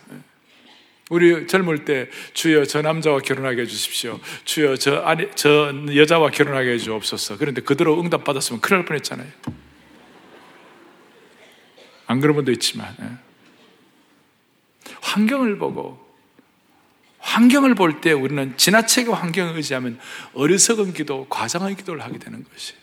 우리 1.08 1.46
젊을 1.46 1.84
때 1.84 2.10
주여 2.34 2.64
저 2.64 2.82
남자와 2.82 3.20
결혼하게 3.20 3.62
해주십시오. 3.62 4.18
주여 4.44 4.76
저 4.76 4.96
아니 5.02 5.28
저 5.36 5.72
여자와 5.94 6.30
결혼하게 6.30 6.72
해주옵소서. 6.72 7.38
그런데 7.38 7.60
그대로 7.60 8.00
응답 8.00 8.24
받았으면 8.24 8.60
큰일 8.60 8.78
날 8.80 8.86
뻔했잖아요. 8.86 9.28
안 12.08 12.20
그런 12.20 12.34
분도 12.36 12.50
있지만 12.52 12.94
예. 13.00 14.92
환경을 15.00 15.58
보고 15.58 16.04
환경을 17.18 17.74
볼 17.74 18.00
때 18.00 18.12
우리는 18.12 18.56
지나치게 18.56 19.10
환경을 19.10 19.56
의지하면 19.56 19.98
어리석은 20.34 20.92
기도, 20.92 21.26
과장의 21.28 21.76
기도를 21.76 22.02
하게 22.02 22.18
되는 22.18 22.44
것이. 22.44 22.74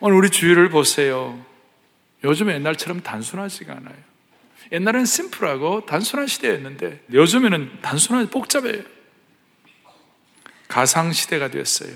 오늘 0.00 0.16
우리 0.18 0.30
주위를 0.30 0.68
보세요. 0.68 1.42
요즘 2.24 2.50
옛날처럼 2.50 3.00
단순하지가 3.00 3.72
않아요. 3.76 3.96
옛날엔 4.72 5.04
심플하고 5.04 5.86
단순한 5.86 6.26
시대였는데 6.26 7.04
요즘에는 7.12 7.78
단순한 7.82 8.28
복잡해요. 8.30 8.82
가상 10.68 11.12
시대가 11.12 11.48
되었어요. 11.48 11.90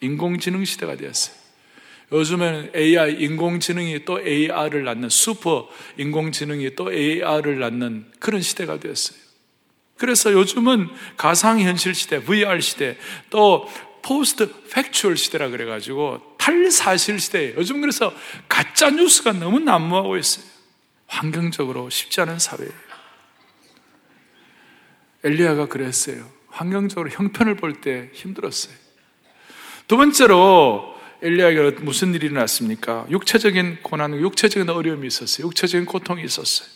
인공지능 0.00 0.64
시대가 0.64 0.96
되었어요. 0.96 1.36
요즘에는 2.12 2.72
AI, 2.76 3.14
인공지능이 3.22 4.04
또 4.04 4.20
AR을 4.20 4.84
낳는 4.84 5.08
슈퍼 5.08 5.68
인공지능이 5.96 6.74
또 6.76 6.92
AR을 6.92 7.58
낳는 7.58 8.12
그런 8.18 8.42
시대가 8.42 8.78
되었어요. 8.78 9.18
그래서 9.96 10.32
요즘은 10.32 10.88
가상현실 11.16 11.94
시대, 11.94 12.22
VR 12.22 12.60
시대, 12.60 12.98
또 13.30 13.68
post 14.02 14.52
factual 14.70 15.16
시대라 15.16 15.48
그래가지고 15.48 16.36
탈사실 16.38 17.20
시대. 17.20 17.54
요즘 17.56 17.80
그래서 17.80 18.12
가짜 18.48 18.90
뉴스가 18.90 19.32
너무 19.32 19.60
난무하고 19.60 20.16
있어요. 20.16 20.51
환경적으로 21.12 21.90
쉽지 21.90 22.22
않은 22.22 22.38
사회예요. 22.38 22.72
엘리야가 25.24 25.66
그랬어요. 25.68 26.28
환경적으로 26.48 27.10
형편을 27.10 27.56
볼 27.56 27.80
때 27.80 28.10
힘들었어요. 28.14 28.74
두 29.86 29.96
번째로 29.96 30.96
엘리야에게 31.20 31.82
무슨 31.82 32.14
일이 32.14 32.26
일어났습니까? 32.26 33.06
육체적인 33.10 33.80
고난, 33.82 34.18
육체적인 34.18 34.68
어려움이 34.68 35.06
있었어요. 35.06 35.46
육체적인 35.46 35.86
고통이 35.86 36.24
있었어요. 36.24 36.68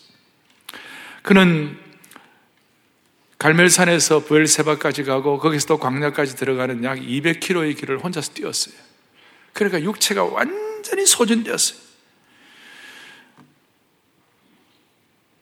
그는 1.23 1.79
갈멜산에서 3.39 4.21
부엘세바까지 4.25 5.05
가고 5.05 5.39
거기서 5.39 5.67
또 5.67 5.79
광야까지 5.79 6.37
들어가는 6.37 6.85
약 6.85 6.99
200km의 6.99 7.77
길을 7.77 7.99
혼자서 7.99 8.35
뛰었어요. 8.35 8.75
그러니까 9.53 9.83
육체가 9.83 10.25
완전히 10.25 11.07
소진되었어요. 11.07 11.86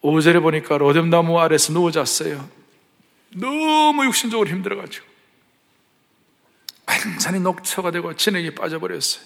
5절에 0.05 0.41
보니까 0.41 0.77
로뎀나무 0.77 1.39
아래서 1.39 1.73
누워 1.73 1.91
잤어요. 1.91 2.47
너무 3.35 4.05
육신적으로 4.05 4.49
힘들어가지고. 4.49 5.05
완전히 6.87 7.39
녹초가 7.39 7.91
되고 7.91 8.15
진액이 8.15 8.53
빠져버렸어요. 8.55 9.23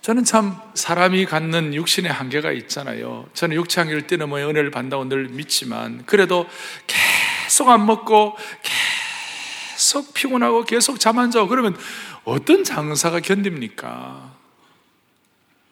저는 0.00 0.24
참 0.24 0.58
사람이 0.74 1.26
갖는 1.26 1.74
육신의 1.74 2.10
한계가 2.10 2.52
있잖아요. 2.52 3.28
저는 3.34 3.56
육체 3.56 3.80
한계를 3.80 4.06
뛰넘어 4.06 4.38
은혜를 4.38 4.70
받는다고 4.70 5.04
늘 5.04 5.28
믿지만 5.28 6.06
그래도 6.06 6.46
계속 6.86 7.68
안 7.68 7.84
먹고 7.84 8.38
계속 9.74 10.14
피곤하고 10.14 10.64
계속 10.64 10.98
잠 10.98 11.18
안 11.18 11.30
자고 11.30 11.46
그러면 11.48 11.76
어떤 12.24 12.64
장사가 12.64 13.20
견딥니까? 13.20 14.37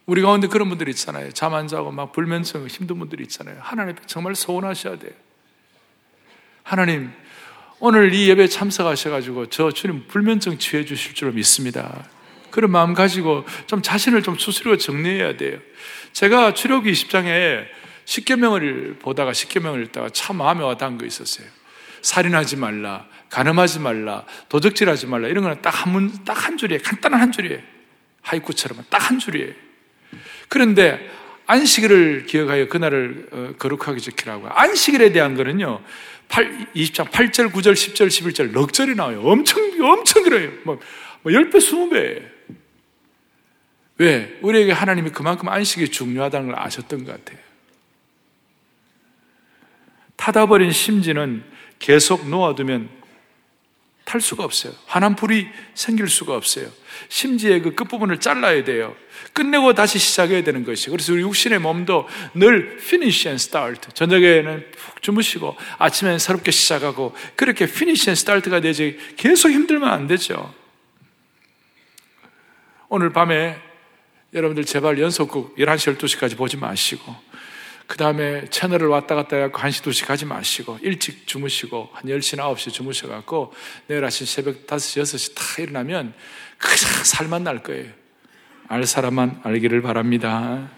우리 0.07 0.23
가운데 0.23 0.47
그런 0.47 0.69
분들 0.69 0.89
있잖아요. 0.91 1.33
잠 1.33 1.55
안 1.55 1.67
자고 1.69 1.91
막 1.91 2.13
불면증 2.13 2.67
힘든 2.69 2.99
분들이 2.99 3.25
있잖아요. 3.25 3.59
하나님 3.61 3.97
정말 4.07 4.35
소원하셔야 4.35 4.99
돼요. 4.99 5.13
하나님, 6.63 7.11
오늘 7.79 8.15
이 8.15 8.29
예배 8.29 8.49
참석하셔가지고 8.49 9.47
저 9.51 9.71
주님 9.71 10.07
불면증 10.07 10.59
치유해 10.59 10.85
주실 10.85 11.15
줄 11.15 11.33
믿습니다. 11.33 12.05
그런 12.51 12.71
마음 12.71 12.95
가지고 12.95 13.45
좀 13.67 13.83
자신을 13.83 14.23
좀 14.23 14.37
수스로 14.39 14.77
정리해야 14.79 15.37
돼요. 15.37 15.59
제가 16.13 16.55
출애굽기 16.55 16.91
20장에 16.93 17.67
십계명을 18.05 18.99
보다가 19.01 19.33
십계명을 19.33 19.83
읽다가 19.87 20.09
참 20.11 20.37
마음에 20.37 20.63
와닿은 20.63 20.97
거 20.99 21.05
있었어요. 21.05 21.47
살인하지 22.03 22.57
말라, 22.57 23.07
가늠하지 23.31 23.81
말라, 23.81 24.25
도적질하지 24.49 25.07
말라 25.09 25.29
이런 25.29 25.43
거는 25.43 25.61
딱 25.63 25.71
한 25.75 25.93
문, 25.93 26.25
딱 26.25 26.47
한 26.47 26.57
줄이에요. 26.57 26.81
간단한 26.83 27.21
한 27.21 27.33
줄이에요. 27.33 27.61
하이쿠처럼 28.23 28.85
딱 28.89 29.11
한 29.11 29.19
줄이에요. 29.19 29.66
그런데 30.49 31.11
안식일을 31.47 32.26
기억하여 32.26 32.69
그날을 32.69 33.29
어, 33.31 33.55
거룩하게 33.59 34.00
지키라고. 34.00 34.49
안식일에 34.49 35.12
대한 35.12 35.35
거는요, 35.35 35.83
8, 36.29 36.73
20장 36.75 37.11
8절, 37.11 37.53
9절, 37.53 37.73
10절, 37.73 38.09
11절 38.09 38.53
넉 38.53 38.73
절이 38.73 38.95
나와요. 38.95 39.23
엄청, 39.23 39.62
엄청 39.81 40.25
길어요. 40.25 40.50
뭐, 40.65 40.81
뭐 41.23 41.33
10배, 41.33 41.57
20배. 41.57 42.23
왜? 43.99 44.38
우리에게 44.43 44.73
하나님이 44.73 45.11
그만큼 45.11 45.49
안식이 45.49 45.91
중요하다는 45.91 46.49
걸 46.49 46.59
아셨던 46.59 47.05
것 47.05 47.12
같아요. 47.12 47.38
타다버린 50.17 50.73
심지는 50.73 51.45
계속 51.79 52.29
놓아두면 52.29 52.88
탈 54.07 54.21
수가 54.21 54.45
없어요. 54.45 54.73
환한 54.87 55.17
불이 55.17 55.49
생길 55.75 56.09
수가 56.09 56.37
없어요. 56.37 56.69
심지의 57.09 57.61
그 57.61 57.75
끝부분을 57.75 58.21
잘라야 58.21 58.63
돼요. 58.63 58.95
끝내고 59.33 59.75
다시 59.75 59.99
시작해야 59.99 60.45
되는 60.45 60.65
것이. 60.65 60.91
그래서 60.91 61.13
우리 61.13 61.23
육신의 61.23 61.59
몸도 61.59 62.09
늘 62.35 62.79
finish 62.81 63.27
and 63.27 63.43
start. 63.43 63.89
저녁에는 63.95 64.71
푹 64.71 65.03
주무시고 65.03 65.57
아침에는 65.79 66.21
새롭게 66.21 66.53
시작하고 66.53 67.17
그렇게 67.35 67.65
finish 67.65 68.09
and 68.09 68.19
start가 68.19 68.61
되지 68.61 68.97
계속 69.17 69.51
힘들면 69.51 69.91
안 69.91 70.07
되죠. 70.07 70.55
오늘 72.89 73.13
밤에 73.13 73.61
여러분들 74.33 74.65
제발 74.65 75.01
연속극 75.01 75.57
11시, 75.57 75.99
12시까지 75.99 76.37
보지 76.37 76.59
마시고 76.59 77.13
그 77.87 77.97
다음에 77.97 78.47
채널을 78.50 78.88
왔다 78.88 79.14
갔다 79.14 79.37
해갖고 79.37 79.59
1시, 79.59 79.83
2시 79.85 80.06
가지 80.06 80.25
마시고 80.25 80.78
일찍 80.82 81.26
주무시고 81.26 81.91
한 81.93 82.04
10시나 82.04 82.52
9시 82.52 82.73
주무셔갖고 82.73 83.52
내일 83.87 84.04
아침 84.04 84.26
새벽 84.26 84.67
5시, 84.67 85.02
6시 85.02 85.34
다 85.34 85.63
일어나면 85.63 86.13
그냥 86.58 87.04
살만 87.04 87.45
날 87.45 87.63
거예요. 87.63 87.93
알 88.69 88.84
사람만 88.84 89.41
알기를 89.45 89.82
바랍니다. 89.82 90.69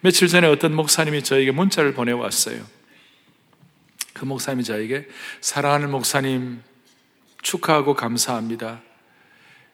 며칠 0.00 0.28
전에 0.28 0.46
어떤 0.46 0.74
목사님이 0.74 1.22
저에게 1.22 1.52
문자를 1.52 1.94
보내왔어요. 1.94 2.62
그 4.12 4.24
목사님이 4.24 4.64
저에게 4.64 5.08
사랑하는 5.40 5.90
목사님 5.90 6.62
축하하고 7.42 7.94
감사합니다. 7.94 8.82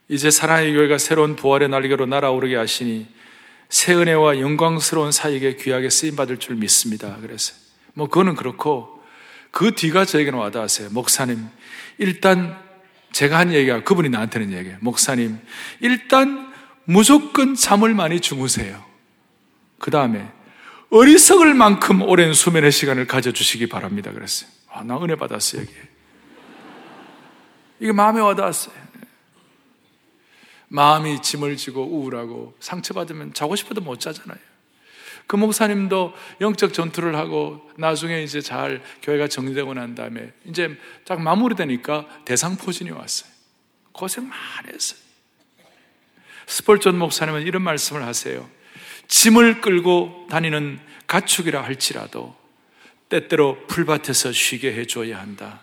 이제 0.09 0.31
사랑의 0.31 0.75
교회가 0.75 0.99
새로운 0.99 1.37
부활의 1.37 1.69
날개로 1.69 2.07
날아오르게 2.07 2.55
하시니 2.57 3.07
새 3.73 3.95
은혜와 3.95 4.39
영광스러운 4.39 5.13
사역에 5.13 5.57
귀하게 5.57 5.89
쓰임 5.89 6.15
받을 6.15 6.37
줄 6.37 6.57
믿습니다. 6.57 7.17
그래서 7.23 7.55
뭐 7.95 8.07
그거는 8.07 8.37
그렇고 8.37 9.03
그 9.51 9.75
뒤가 9.75 10.05
저에게는 10.05 10.39
와닿았어요. 10.39 10.91
목사님, 10.91 11.49
일단 11.97 12.63
제가 13.13 13.39
한 13.39 13.55
얘기가 13.55 13.83
그분이 13.83 14.11
나한테는 14.11 14.53
얘기해요. 14.53 14.77
목사님, 14.83 15.39
일단 15.81 16.53
무조건 16.85 17.55
잠을 17.55 17.95
많이 17.95 18.21
주무세요. 18.21 18.85
그 19.79 19.91
다음에 19.91 20.31
어리석을 20.91 21.55
만큼 21.55 22.03
오랜 22.03 22.35
수면의 22.35 22.73
시간을 22.73 23.07
가져주시기 23.07 23.71
바랍니다. 23.71 24.13
그랬어요. 24.13 24.51
아, 24.71 24.85
나 24.85 25.03
은혜 25.03 25.17
받았어요. 25.17 25.65
이게 27.81 27.93
마음에 27.93 28.21
와닿았어요. 28.21 28.75
마음이 30.73 31.21
짐을 31.21 31.59
지고 31.59 31.85
우울하고 31.85 32.57
상처받으면 32.59 33.35
자고 33.35 33.57
싶어도 33.57 33.83
못 33.83 34.01
자잖아요. 34.01 34.39
그 35.27 35.37
목사님도 35.37 36.15
영적 36.41 36.73
전투를 36.73 37.15
하고 37.15 37.71
나중에 37.77 38.23
이제 38.23 38.41
잘 38.41 38.83
교회가 39.03 39.29
정리되고 39.29 39.75
난 39.75 39.95
다음에 39.95 40.33
이제 40.47 40.77
딱 41.05 41.21
마무리되니까 41.21 42.25
대상포진이 42.25 42.91
왔어요. 42.91 43.31
고생 43.93 44.27
많이 44.27 44.73
했어요. 44.73 44.99
스폴전 46.47 46.99
목사님은 46.99 47.43
이런 47.43 47.63
말씀을 47.63 48.03
하세요. 48.05 48.49
짐을 49.09 49.61
끌고 49.61 50.27
다니는 50.31 50.81
가축이라 51.07 51.63
할지라도 51.63 52.35
때때로 53.11 53.67
풀밭에서 53.67 54.33
쉬게 54.33 54.73
해줘야 54.73 55.21
한다. 55.21 55.63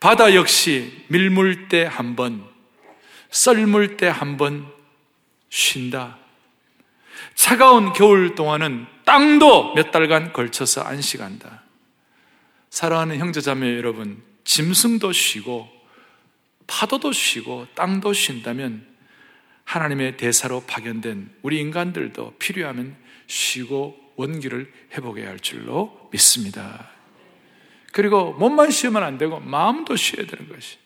바다 0.00 0.34
역시 0.34 1.04
밀물 1.06 1.68
때 1.68 1.84
한 1.84 2.16
번, 2.16 2.51
썰물 3.32 3.96
때 3.96 4.06
한 4.08 4.36
번 4.36 4.66
쉰다. 5.48 6.18
차가운 7.34 7.92
겨울 7.92 8.34
동안은 8.34 8.86
땅도 9.04 9.74
몇 9.74 9.90
달간 9.90 10.32
걸쳐서 10.32 10.82
안식한다. 10.82 11.62
사랑하는 12.70 13.18
형제자매 13.18 13.76
여러분, 13.76 14.22
짐승도 14.44 15.12
쉬고 15.12 15.68
파도도 16.66 17.12
쉬고 17.12 17.66
땅도 17.74 18.12
쉰다면 18.12 18.86
하나님의 19.64 20.16
대사로 20.16 20.62
파견된 20.66 21.30
우리 21.42 21.58
인간들도 21.60 22.36
필요하면 22.38 22.96
쉬고 23.26 23.98
원기를 24.16 24.72
회복해야 24.92 25.28
할 25.28 25.38
줄로 25.40 26.08
믿습니다. 26.12 26.90
그리고 27.92 28.32
몸만 28.32 28.70
쉬면 28.70 29.02
안 29.02 29.18
되고 29.18 29.38
마음도 29.40 29.96
쉬어야 29.96 30.26
되는 30.26 30.48
것이. 30.48 30.78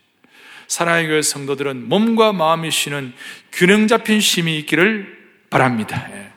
사랑의 0.68 1.08
교회 1.08 1.22
성도들은 1.22 1.88
몸과 1.88 2.32
마음이 2.32 2.70
쉬는 2.70 3.12
균형 3.52 3.86
잡힌 3.86 4.20
쉼이 4.20 4.58
있기를 4.60 5.16
바랍니다. 5.50 6.08
예. 6.12 6.32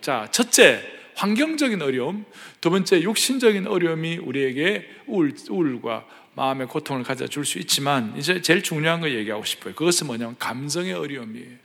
자, 0.00 0.28
첫째, 0.30 0.82
환경적인 1.14 1.82
어려움. 1.82 2.24
두 2.60 2.70
번째, 2.70 3.00
육신적인 3.02 3.66
어려움이 3.66 4.18
우리에게 4.18 4.88
우울, 5.06 5.34
우울과 5.48 6.06
마음의 6.34 6.68
고통을 6.68 7.02
가져줄 7.02 7.44
수 7.44 7.58
있지만, 7.58 8.14
이제 8.16 8.42
제일 8.42 8.62
중요한 8.62 9.00
거 9.00 9.10
얘기하고 9.10 9.44
싶어요. 9.44 9.74
그것은 9.74 10.06
뭐냐면, 10.06 10.36
감성의 10.38 10.92
어려움이에요. 10.92 11.56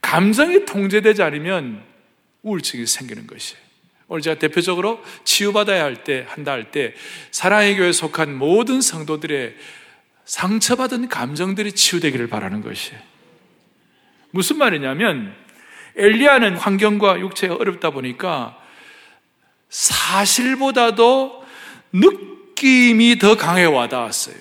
감정이 0.00 0.66
통제되지 0.66 1.22
않으면 1.22 1.82
우울증이 2.42 2.86
생기는 2.86 3.26
것이에요. 3.26 3.62
오늘 4.08 4.20
제가 4.20 4.38
대표적으로 4.38 5.02
치유받아야 5.24 5.82
할 5.82 6.04
때, 6.04 6.26
한다 6.28 6.52
할 6.52 6.70
때, 6.70 6.94
사랑의 7.30 7.76
교회에 7.76 7.92
속한 7.92 8.36
모든 8.36 8.80
성도들의 8.80 9.54
상처받은 10.24 11.08
감정들이 11.08 11.72
치유되기를 11.72 12.28
바라는 12.28 12.62
것이에요. 12.62 13.00
무슨 14.30 14.58
말이냐면, 14.58 15.34
엘리야는 15.96 16.56
환경과 16.56 17.20
육체가 17.20 17.54
어렵다 17.54 17.90
보니까 17.90 18.58
사실보다도 19.68 21.44
느낌이 21.92 23.18
더 23.18 23.36
강해 23.36 23.64
와닿았어요. 23.64 24.36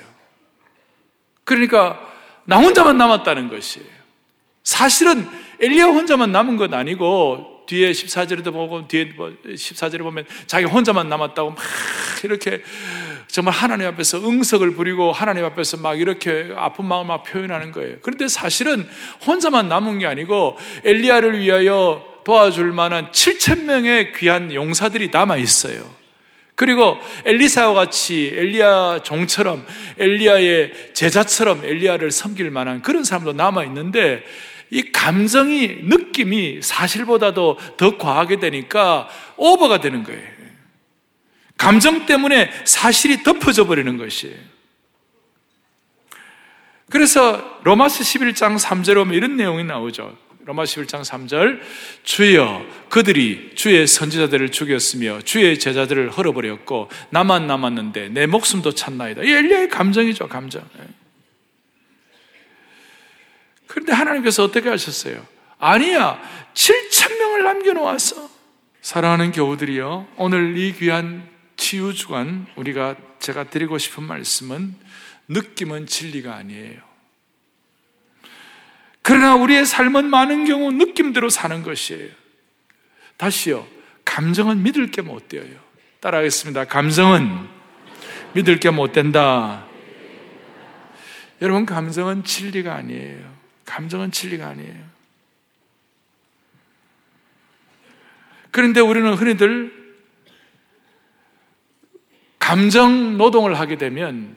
그러니까 1.44 2.00
나 2.46 2.58
혼자만 2.58 2.98
남았다는 2.98 3.50
것이에요. 3.50 3.88
사실은 4.64 5.28
엘리야 5.60 5.86
혼자만 5.86 6.32
남은 6.32 6.58
건 6.58 6.74
아니고 6.74 7.66
뒤에 7.68 7.92
14절에도 7.92 8.52
보고 8.52 8.88
뒤에 8.88 9.14
14절에 9.14 10.00
뭐 10.00 10.12
보면 10.12 10.26
자기 10.48 10.66
혼자만 10.66 11.10
남았다고 11.10 11.52
막 11.52 11.60
이렇게 12.24 12.62
정말 13.34 13.52
하나님 13.52 13.88
앞에서 13.88 14.20
응석을 14.20 14.76
부리고 14.76 15.12
하나님 15.12 15.44
앞에서 15.44 15.78
막 15.78 16.00
이렇게 16.00 16.52
아픈 16.56 16.86
마음을 16.86 17.08
막 17.08 17.24
표현하는 17.24 17.72
거예요. 17.72 17.96
그런데 18.04 18.28
사실은 18.28 18.88
혼자만 19.26 19.68
남은 19.68 19.98
게 19.98 20.06
아니고 20.06 20.56
엘리야를 20.84 21.40
위하여 21.40 22.06
도와줄 22.26 22.74
만한 22.74 23.10
7천 23.12 23.64
명의 23.64 24.14
귀한 24.14 24.54
용사들이 24.54 25.10
남아 25.12 25.38
있어요. 25.38 25.84
그리고 26.54 27.00
엘리사와 27.26 27.74
같이 27.74 28.32
엘리야 28.36 29.00
종처럼 29.02 29.66
엘리야의 29.98 30.92
제자처럼 30.94 31.66
엘리야를 31.66 32.12
섬길 32.12 32.52
만한 32.52 32.84
그런 32.84 33.04
사람도 33.04 33.34
남아 33.34 33.64
있는데 33.64 34.24
이 34.70 34.92
감정이 34.92 35.80
느낌이 35.86 36.60
사실보다도 36.62 37.58
더 37.78 37.98
과하게 37.98 38.40
되니까 38.40 39.10
오버가 39.38 39.80
되는 39.80 40.04
거예요. 40.04 40.43
감정 41.64 42.06
때문에 42.06 42.52
사실이 42.66 43.24
덮어져 43.24 43.66
버리는 43.66 43.98
것이에요. 43.98 44.36
그래서 46.90 47.60
로마스 47.64 48.04
11장 48.04 48.60
3절에 48.60 48.96
보면 48.96 49.14
이런 49.14 49.38
내용이 49.38 49.64
나오죠. 49.64 50.18
로마 50.46 50.64
11장 50.64 51.06
3절 51.06 51.62
주여 52.04 52.66
그들이 52.90 53.54
주의 53.56 53.88
선지자들을 53.88 54.52
죽였으며 54.52 55.22
주의 55.22 55.58
제자들을 55.58 56.10
헐어버렸고 56.10 56.90
나만 57.12 57.48
남았는데 57.48 58.10
내 58.10 58.26
목숨도 58.26 58.74
찾나이다. 58.74 59.24
이 59.24 59.32
엘리야의 59.32 59.70
감정이죠, 59.70 60.28
감정. 60.28 60.62
예. 60.80 60.84
그런데 63.68 63.94
하나님께서 63.94 64.44
어떻게 64.44 64.68
하셨어요? 64.68 65.26
아니야. 65.60 66.22
7천 66.54 67.18
명을 67.18 67.44
남겨 67.44 67.72
놓았어. 67.72 68.30
사랑하는 68.82 69.32
교우들이요. 69.32 70.08
오늘 70.18 70.58
이 70.58 70.74
귀한 70.74 71.33
치유 71.74 71.92
주간 71.92 72.46
우리가 72.56 72.96
제가 73.18 73.46
드리고 73.46 73.80
싶은 73.80 74.04
말씀은 74.04 74.76
느낌은 75.28 75.88
진리가 75.88 76.36
아니에요. 76.36 76.80
그러나 79.02 79.34
우리의 79.34 79.66
삶은 79.66 80.08
많은 80.08 80.46
경우 80.46 80.72
느낌대로 80.72 81.30
사는 81.30 81.64
것이에요. 81.64 82.12
다시요. 83.18 83.68
감정은 84.06 84.62
믿을 84.62 84.92
게못 84.92 85.30
돼요. 85.30 85.60
따라하겠습니다. 86.00 86.66
감정은 86.66 87.50
믿을 88.36 88.60
게 88.60 88.70
못 88.70 88.92
된다. 88.92 89.66
여러분, 91.42 91.66
감정은 91.66 92.24
진리가 92.24 92.76
아니에요. 92.76 93.36
감정은 93.66 94.12
진리가 94.12 94.46
아니에요. 94.46 94.84
그런데 98.52 98.80
우리는 98.80 99.12
흔히들 99.16 99.83
감정 102.44 103.18
노동을 103.18 103.58
하게 103.58 103.78
되면 103.78 104.36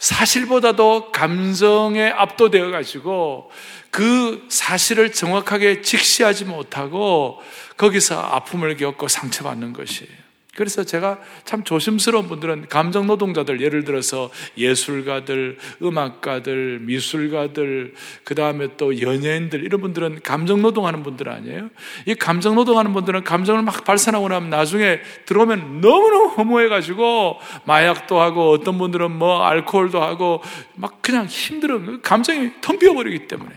사실보다도 0.00 1.12
감정에 1.12 2.10
압도되어 2.10 2.72
가지고 2.72 3.52
그 3.92 4.44
사실을 4.50 5.12
정확하게 5.12 5.82
직시하지 5.82 6.46
못하고 6.46 7.40
거기서 7.76 8.20
아픔을 8.20 8.76
겪고 8.76 9.06
상처받는 9.06 9.72
것이에요. 9.72 10.12
그래서 10.56 10.84
제가 10.84 11.18
참 11.44 11.64
조심스러운 11.64 12.28
분들은 12.28 12.66
감정 12.68 13.06
노동자들 13.06 13.60
예를 13.60 13.84
들어서 13.84 14.30
예술가들, 14.56 15.58
음악가들, 15.82 16.80
미술가들, 16.80 17.94
그 18.22 18.34
다음에 18.34 18.68
또 18.76 19.00
연예인들 19.00 19.64
이런 19.64 19.80
분들은 19.80 20.20
감정 20.22 20.62
노동하는 20.62 21.02
분들 21.02 21.28
아니에요? 21.28 21.70
이 22.06 22.14
감정 22.14 22.54
노동하는 22.54 22.92
분들은 22.92 23.24
감정을 23.24 23.62
막 23.62 23.84
발산하고 23.84 24.28
나면 24.28 24.50
나중에 24.50 25.00
들어오면 25.26 25.80
너무너무 25.80 26.28
허무해가지고 26.28 27.40
마약도 27.64 28.20
하고 28.20 28.50
어떤 28.50 28.78
분들은 28.78 29.10
뭐 29.10 29.44
알코올도 29.44 30.00
하고 30.00 30.40
막 30.74 31.02
그냥 31.02 31.26
힘들어 31.26 31.80
감정이 32.00 32.52
텅 32.60 32.78
비어버리기 32.78 33.26
때문에 33.26 33.50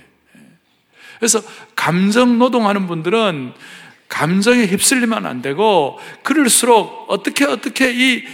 그래서 1.19 1.41
감정 1.75 2.37
노동하는 2.39 2.87
분들은 2.87 3.53
감정에 4.09 4.65
휩쓸리면 4.65 5.25
안 5.25 5.41
되고 5.41 5.99
그럴수록 6.23 7.05
어떻게 7.09 7.45
어떻게 7.45 7.91
이 7.93 8.25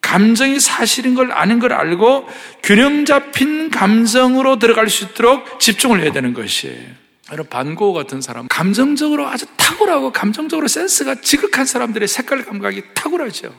감정이 0.00 0.60
사실인 0.60 1.14
걸 1.14 1.32
아는 1.32 1.58
걸 1.58 1.72
알고 1.72 2.28
균형 2.62 3.04
잡힌 3.04 3.70
감정으로 3.70 4.58
들어갈 4.58 4.90
수 4.90 5.04
있도록 5.04 5.58
집중을 5.58 6.02
해야 6.02 6.12
되는 6.12 6.34
것이에요. 6.34 7.02
여러분 7.30 7.48
반고 7.48 7.94
같은 7.94 8.20
사람 8.20 8.46
감정적으로 8.48 9.26
아주 9.26 9.46
탁월하고 9.56 10.12
감정적으로 10.12 10.68
센스가 10.68 11.16
지극한 11.22 11.64
사람들의 11.64 12.06
색깔 12.08 12.44
감각이 12.44 12.82
탁월하죠. 12.94 13.54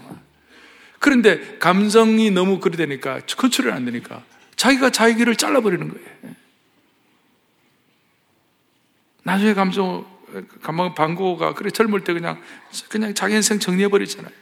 그런데 0.99 1.57
감정이 1.59 2.29
너무 2.31 2.59
그리 2.59 2.77
되니까 2.77 3.19
컨트롤이 3.35 3.73
안 3.73 3.85
되니까 3.85 4.23
자기가 4.55 4.91
자기 4.91 5.15
길을 5.15 5.35
잘라버리는 5.35 5.87
거예요. 5.89 6.35
나중에 9.23 9.53
감정 9.53 10.05
감방 10.61 10.95
방고가 10.95 11.53
그래 11.53 11.69
젊을 11.69 12.03
때 12.03 12.13
그냥 12.13 12.41
그냥 12.89 13.13
자기 13.13 13.35
인생 13.35 13.59
정리해 13.59 13.87
버리잖아요. 13.87 14.33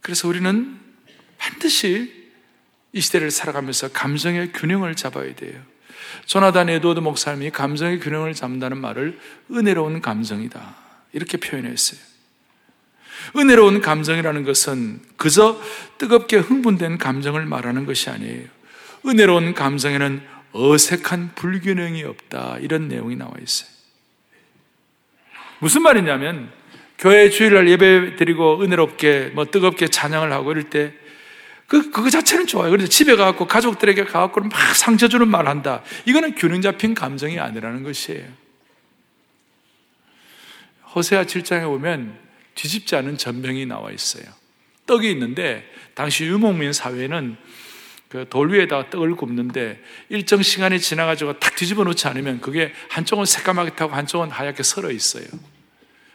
그래서 0.00 0.28
우리는 0.28 0.78
반드시 1.38 2.30
이 2.92 3.00
시대를 3.00 3.30
살아가면서 3.30 3.88
감정의 3.88 4.52
균형을 4.52 4.96
잡아야 4.96 5.34
돼요. 5.34 5.60
조나단 6.26 6.68
에드워드 6.68 7.00
목사님이 7.00 7.50
감정의 7.50 8.00
균형을 8.00 8.34
잡는다는 8.34 8.78
말을 8.78 9.18
은혜로운 9.50 10.00
감정이다. 10.00 10.76
이렇게 11.12 11.36
표현했어요. 11.36 12.00
은혜로운 13.36 13.80
감정이라는 13.80 14.44
것은 14.44 15.00
그저 15.16 15.60
뜨겁게 15.98 16.38
흥분된 16.38 16.98
감정을 16.98 17.46
말하는 17.46 17.86
것이 17.86 18.10
아니에요. 18.10 18.48
은혜로운 19.06 19.54
감정에는 19.54 20.39
어색한 20.52 21.34
불균형이 21.34 22.02
없다. 22.04 22.58
이런 22.60 22.88
내용이 22.88 23.16
나와 23.16 23.32
있어요. 23.40 23.70
무슨 25.60 25.82
말이냐면, 25.82 26.50
교회 26.98 27.30
주일날 27.30 27.68
예배 27.68 28.16
드리고 28.16 28.62
은혜롭게, 28.62 29.32
뭐 29.34 29.44
뜨겁게 29.46 29.88
찬양을 29.88 30.32
하고 30.32 30.52
이럴 30.52 30.70
때, 30.70 30.92
그, 31.66 31.90
그거 31.90 32.10
자체는 32.10 32.46
좋아요. 32.46 32.70
그런데 32.70 32.88
집에 32.88 33.14
가갖고 33.14 33.46
가족들에게 33.46 34.04
가갖고 34.04 34.40
막 34.40 34.74
상처 34.74 35.06
주는 35.06 35.28
말 35.28 35.46
한다. 35.46 35.82
이거는 36.04 36.34
균형 36.34 36.60
잡힌 36.62 36.94
감정이 36.94 37.38
아니라는 37.38 37.84
것이에요. 37.84 38.26
호세아 40.94 41.24
7장에 41.24 41.62
보면 41.64 42.18
뒤집지 42.56 42.96
않은 42.96 43.18
전병이 43.18 43.66
나와 43.66 43.92
있어요. 43.92 44.24
떡이 44.86 45.08
있는데, 45.12 45.64
당시 45.94 46.24
유목민 46.24 46.72
사회는 46.72 47.36
그 48.10 48.26
돌 48.28 48.52
위에다가 48.52 48.90
떡을 48.90 49.14
굽는데 49.14 49.80
일정 50.08 50.42
시간이 50.42 50.80
지나가지고 50.80 51.38
탁 51.38 51.54
뒤집어 51.54 51.84
놓지 51.84 52.08
않으면 52.08 52.40
그게 52.40 52.72
한쪽은 52.88 53.24
새까맣게 53.24 53.76
타고 53.76 53.94
한쪽은 53.94 54.30
하얗게 54.30 54.64
설어 54.64 54.90
있어요. 54.90 55.24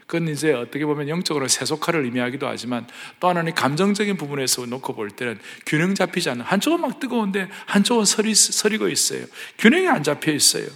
그건 0.06 0.28
이제 0.28 0.54
어떻게 0.54 0.86
보면 0.86 1.08
영적으로 1.08 1.48
세속화를 1.48 2.04
의미하기도 2.04 2.48
하지만 2.48 2.86
또 3.20 3.30
하나는 3.30 3.56
감정적인 3.56 4.18
부분에서 4.18 4.66
놓고 4.66 4.94
볼 4.94 5.10
때는 5.10 5.40
균형 5.66 5.96
잡히지 5.96 6.30
않는 6.30 6.44
한쪽은 6.46 6.82
막 6.82 7.00
뜨거운데 7.00 7.48
한쪽은 7.66 8.06
서리, 8.06 8.36
서리고 8.36 8.90
있어요. 8.90 9.26
균형이 9.58 9.88
안 9.88 10.04
잡혀 10.04 10.32
있어요. 10.32 10.68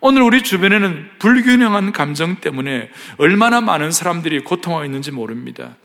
오늘 0.00 0.22
우리 0.22 0.42
주변에는 0.42 1.10
불균형한 1.18 1.92
감정 1.92 2.36
때문에 2.36 2.90
얼마나 3.16 3.60
많은 3.60 3.90
사람들이 3.90 4.40
고통하고 4.40 4.84
있는지 4.84 5.10
모릅니다. 5.10 5.76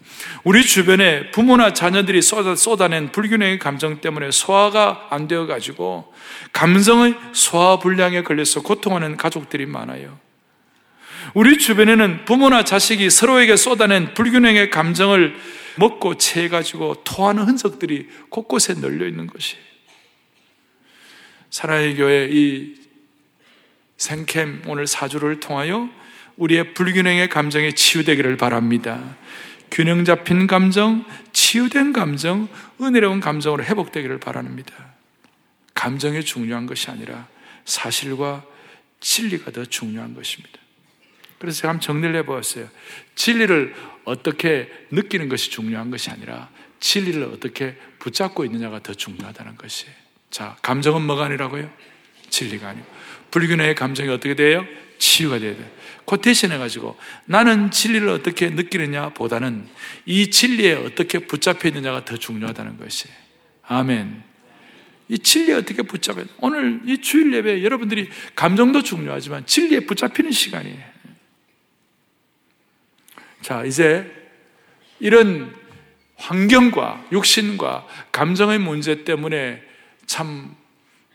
우리 0.43 0.63
주변에 0.63 1.31
부모나 1.31 1.73
자녀들이 1.73 2.21
쏟아, 2.21 2.87
낸 2.87 3.11
불균형의 3.11 3.59
감정 3.59 4.01
때문에 4.01 4.31
소화가 4.31 5.07
안 5.11 5.27
되어 5.27 5.45
가지고 5.45 6.13
감정의 6.51 7.15
소화 7.31 7.79
불량에 7.79 8.23
걸려서 8.23 8.61
고통하는 8.61 9.15
가족들이 9.15 9.65
많아요. 9.65 10.19
우리 11.33 11.57
주변에는 11.57 12.25
부모나 12.25 12.65
자식이 12.65 13.09
서로에게 13.09 13.55
쏟아낸 13.55 14.13
불균형의 14.13 14.69
감정을 14.71 15.35
먹고 15.77 16.17
채해 16.17 16.49
가지고 16.49 16.95
토하는 17.05 17.43
흔적들이 17.43 18.09
곳곳에 18.29 18.73
널려 18.73 19.07
있는 19.07 19.27
것이에요. 19.27 19.63
사랑의 21.49 21.95
교회 21.95 22.27
이 22.29 22.80
생캠 24.01 24.63
오늘 24.65 24.87
사주를 24.87 25.39
통하여 25.39 25.87
우리의 26.35 26.73
불균형의 26.73 27.29
감정이 27.29 27.73
치유되기를 27.73 28.35
바랍니다. 28.35 29.15
균형 29.69 30.05
잡힌 30.05 30.47
감정, 30.47 31.05
치유된 31.33 31.93
감정, 31.93 32.49
은혜로운 32.81 33.19
감정으로 33.19 33.63
회복되기를 33.63 34.19
바랍니다. 34.19 34.73
감정이 35.75 36.25
중요한 36.25 36.65
것이 36.65 36.89
아니라 36.89 37.27
사실과 37.63 38.43
진리가 39.01 39.51
더 39.51 39.65
중요한 39.65 40.15
것입니다. 40.15 40.59
그래서 41.37 41.57
제가 41.57 41.69
한번 41.69 41.81
정리를 41.81 42.15
해보았어요. 42.15 42.69
진리를 43.13 43.75
어떻게 44.05 44.67
느끼는 44.89 45.29
것이 45.29 45.51
중요한 45.51 45.91
것이 45.91 46.09
아니라 46.09 46.49
진리를 46.79 47.21
어떻게 47.25 47.77
붙잡고 47.99 48.45
있느냐가 48.45 48.81
더 48.81 48.95
중요하다는 48.95 49.57
것이에요. 49.57 49.93
자, 50.31 50.57
감정은 50.63 51.03
뭐가 51.03 51.25
아니라고요? 51.25 51.69
진리가 52.31 52.69
아니고. 52.69 53.00
불균형의 53.31 53.75
감정이 53.75 54.09
어떻게 54.09 54.35
돼요? 54.35 54.65
치유가 54.97 55.39
돼야 55.39 55.55
돼. 55.55 55.71
코테이션 56.05 56.51
해가지고 56.51 56.97
나는 57.25 57.71
진리를 57.71 58.07
어떻게 58.09 58.49
느끼느냐 58.49 59.09
보다는 59.09 59.67
이 60.05 60.29
진리에 60.29 60.73
어떻게 60.73 61.19
붙잡혀 61.19 61.69
있느냐가 61.69 62.05
더 62.05 62.17
중요하다는 62.17 62.77
것이. 62.77 63.07
아멘. 63.63 64.23
이 65.07 65.19
진리에 65.19 65.55
어떻게 65.55 65.81
돼? 65.83 66.25
오늘 66.39 66.81
이 66.85 67.01
주일 67.01 67.33
예배 67.33 67.63
여러분들이 67.63 68.09
감정도 68.35 68.81
중요하지만 68.81 69.45
진리에 69.45 69.81
붙잡히는 69.81 70.31
시간이에요. 70.31 70.91
자, 73.41 73.63
이제 73.65 74.09
이런 74.99 75.53
환경과 76.15 77.07
육신과 77.11 77.87
감정의 78.11 78.59
문제 78.59 79.03
때문에 79.03 79.61
참 80.05 80.55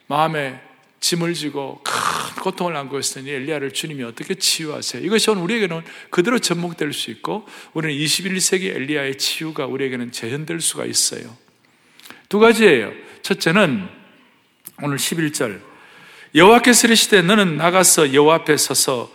마음에 0.09 0.61
짐을 1.00 1.35
지고 1.35 1.80
큰 1.85 2.42
고통을 2.42 2.76
안고 2.76 2.98
있으니 2.98 3.30
엘리야를 3.30 3.72
주님이 3.72 4.04
어떻게 4.04 4.35
치유하세요? 4.35 5.04
이것이 5.04 5.30
오늘 5.30 5.42
우리에게는 5.42 5.82
그대로 6.11 6.38
접목될 6.38 6.92
수 6.92 7.11
있고 7.11 7.46
우리는 7.74 7.94
21세기 7.94 8.74
엘리야의 8.74 9.18
치유가 9.18 9.66
우리에게는 9.66 10.12
재현될 10.12 10.61
수가 10.61 10.85
있어요. 10.87 11.37
두 12.28 12.38
가지예요. 12.38 12.92
첫째는 13.22 13.88
오늘 14.82 14.96
11절 14.96 15.61
여호와께서 16.35 16.88
이르시되 16.88 17.22
너는 17.22 17.56
나가서 17.56 18.12
여호와 18.12 18.37
앞에 18.37 18.56
서서 18.56 19.12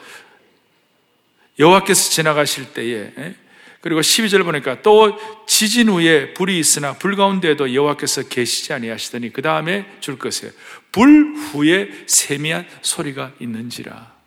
여호와께서 1.60 2.10
지나가실 2.10 2.74
때에 2.74 3.36
그리고 3.82 4.02
12절 4.02 4.44
보니까 4.44 4.82
또 4.82 5.18
지진 5.48 5.90
후에 5.90 6.34
불이 6.34 6.58
있으나 6.60 6.94
불 6.94 7.16
가운데에도 7.16 7.74
여호와께서 7.74 8.24
계시지 8.24 8.74
아니하시더니 8.74 9.34
그 9.34 9.42
다음에 9.42 9.86
줄 10.00 10.20
것이에요. 10.20 10.54
불 10.92 11.34
후에 11.36 11.90
세미한 12.06 12.68
소리가 12.82 13.32
있는지라. 13.40 14.22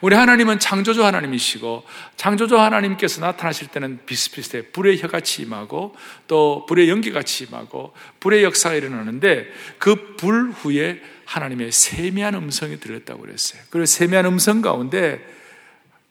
우리 0.00 0.14
하나님은 0.14 0.60
창조주 0.60 1.04
하나님이시고 1.04 1.84
창조주 2.16 2.56
하나님께서 2.56 3.20
나타나실 3.20 3.68
때는 3.68 3.98
비슷비슷해 4.06 4.68
불의 4.70 5.02
혀같이 5.02 5.42
임하고 5.42 5.96
또 6.28 6.64
불의 6.66 6.88
연기같이 6.88 7.44
임하고 7.44 7.92
불의 8.20 8.44
역사가 8.44 8.76
일어나는데 8.76 9.52
그 9.78 10.16
불 10.16 10.50
후에 10.50 11.02
하나님의 11.24 11.72
세미한 11.72 12.34
음성이 12.34 12.78
들렸다고 12.78 13.22
그랬어요. 13.22 13.62
그리고 13.70 13.86
세미한 13.86 14.26
음성 14.26 14.62
가운데 14.62 15.24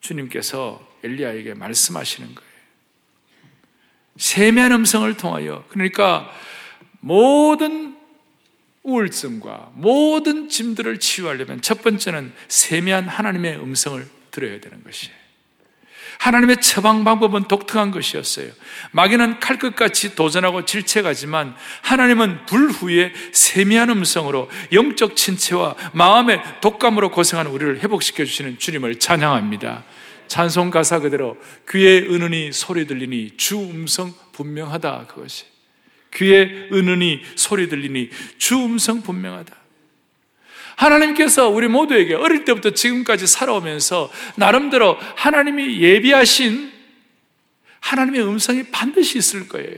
주님께서 0.01 0.88
엘리야에게 1.03 1.53
말씀하시는 1.53 2.35
거예요. 2.35 2.49
세미한 4.17 4.71
음성을 4.73 5.11
통하여 5.17 5.63
그러니까 5.69 6.29
모든 6.99 7.97
우울증과 8.83 9.71
모든 9.75 10.49
짐들을 10.49 10.99
치유하려면 10.99 11.61
첫 11.61 11.81
번째는 11.81 12.33
세미한 12.47 13.07
하나님의 13.07 13.59
음성을 13.59 14.05
들어야 14.31 14.59
되는 14.59 14.83
것이에요. 14.83 15.19
하나님의 16.19 16.57
처방 16.57 17.05
방법은 17.05 17.47
독특한 17.47 17.91
것이었어요. 17.91 18.51
마귀는 18.91 19.39
칼끝같이 19.39 20.15
도전하고 20.15 20.65
질책하지만 20.65 21.55
하나님은 21.81 22.45
불 22.45 22.69
후에 22.69 23.13
세미한 23.31 23.89
음성으로 23.89 24.49
영적 24.73 25.15
친체와 25.15 25.75
마음의 25.93 26.41
독감으로 26.61 27.11
고생하는 27.11 27.51
우리를 27.51 27.79
회복시켜 27.79 28.25
주시는 28.25 28.59
주님을 28.59 28.99
찬양합니다. 28.99 29.85
찬송 30.29 30.69
가사 30.69 30.99
그대로 30.99 31.37
귀에 31.69 31.99
은은히 31.99 32.53
소리 32.53 32.87
들리니 32.87 33.35
주 33.35 33.59
음성 33.59 34.13
분명하다 34.31 35.07
그것이 35.07 35.45
귀에 36.13 36.69
은은히 36.71 37.21
소리 37.35 37.67
들리니 37.67 38.09
주 38.37 38.55
음성 38.63 39.01
분명하다. 39.01 39.55
하나님께서 40.75 41.49
우리 41.49 41.67
모두에게 41.67 42.15
어릴 42.15 42.45
때부터 42.45 42.71
지금까지 42.71 43.27
살아오면서 43.27 44.09
나름대로 44.37 44.97
하나님이 45.15 45.81
예비하신 45.81 46.71
하나님의 47.81 48.23
음성이 48.23 48.63
반드시 48.63 49.17
있을 49.17 49.49
거예요. 49.49 49.77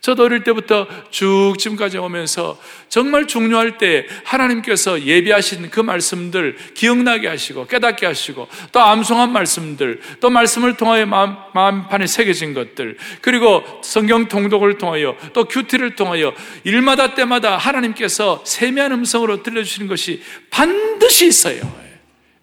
저도 0.00 0.24
어릴 0.24 0.44
때부터 0.44 0.86
쭉 1.10 1.54
지금까지 1.58 1.98
오면서 1.98 2.58
정말 2.88 3.26
중요할 3.26 3.78
때 3.78 4.06
하나님께서 4.24 5.02
예비하신 5.02 5.70
그 5.70 5.80
말씀들 5.80 6.56
기억나게 6.74 7.28
하시고 7.28 7.66
깨닫게 7.66 8.06
하시고 8.06 8.48
또 8.72 8.80
암송한 8.80 9.32
말씀들 9.32 10.00
또 10.20 10.30
말씀을 10.30 10.76
통하여 10.76 11.06
마음, 11.06 11.34
마음판에 11.54 12.06
새겨진 12.06 12.54
것들 12.54 12.96
그리고 13.20 13.64
성경 13.82 14.28
통독을 14.28 14.78
통하여 14.78 15.16
또 15.32 15.44
큐티를 15.44 15.96
통하여 15.96 16.32
일마다 16.64 17.14
때마다 17.14 17.56
하나님께서 17.56 18.42
세미한 18.44 18.92
음성으로 18.92 19.42
들려주시는 19.42 19.88
것이 19.88 20.22
반드시 20.50 21.26
있어요. 21.26 21.85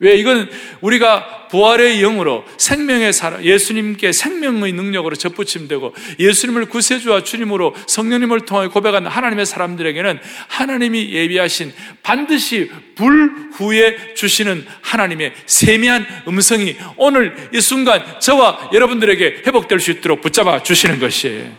왜 0.03 0.17
이건 0.17 0.49
우리가 0.81 1.47
부활의 1.49 2.01
영으로 2.01 2.43
생명의 2.57 3.13
사람 3.13 3.41
예수님께 3.41 4.11
생명의 4.11 4.73
능력으로 4.73 5.15
접붙임되고 5.15 5.93
예수님을 6.19 6.65
구세주와 6.65 7.23
주님으로 7.23 7.73
성령님을 7.87 8.41
통해 8.41 8.67
고백하는 8.67 9.09
하나님의 9.09 9.45
사람들에게는 9.45 10.19
하나님이 10.49 11.09
예비하신 11.13 11.71
반드시 12.01 12.69
불 12.95 13.49
후에 13.53 14.13
주시는 14.15 14.65
하나님의 14.81 15.33
세미한 15.45 16.05
음성이 16.27 16.75
오늘 16.97 17.49
이 17.53 17.61
순간 17.61 18.03
저와 18.19 18.71
여러분들에게 18.73 19.43
회복될 19.47 19.79
수 19.79 19.91
있도록 19.91 20.19
붙잡아 20.19 20.63
주시는 20.63 20.99
것이에요. 20.99 21.49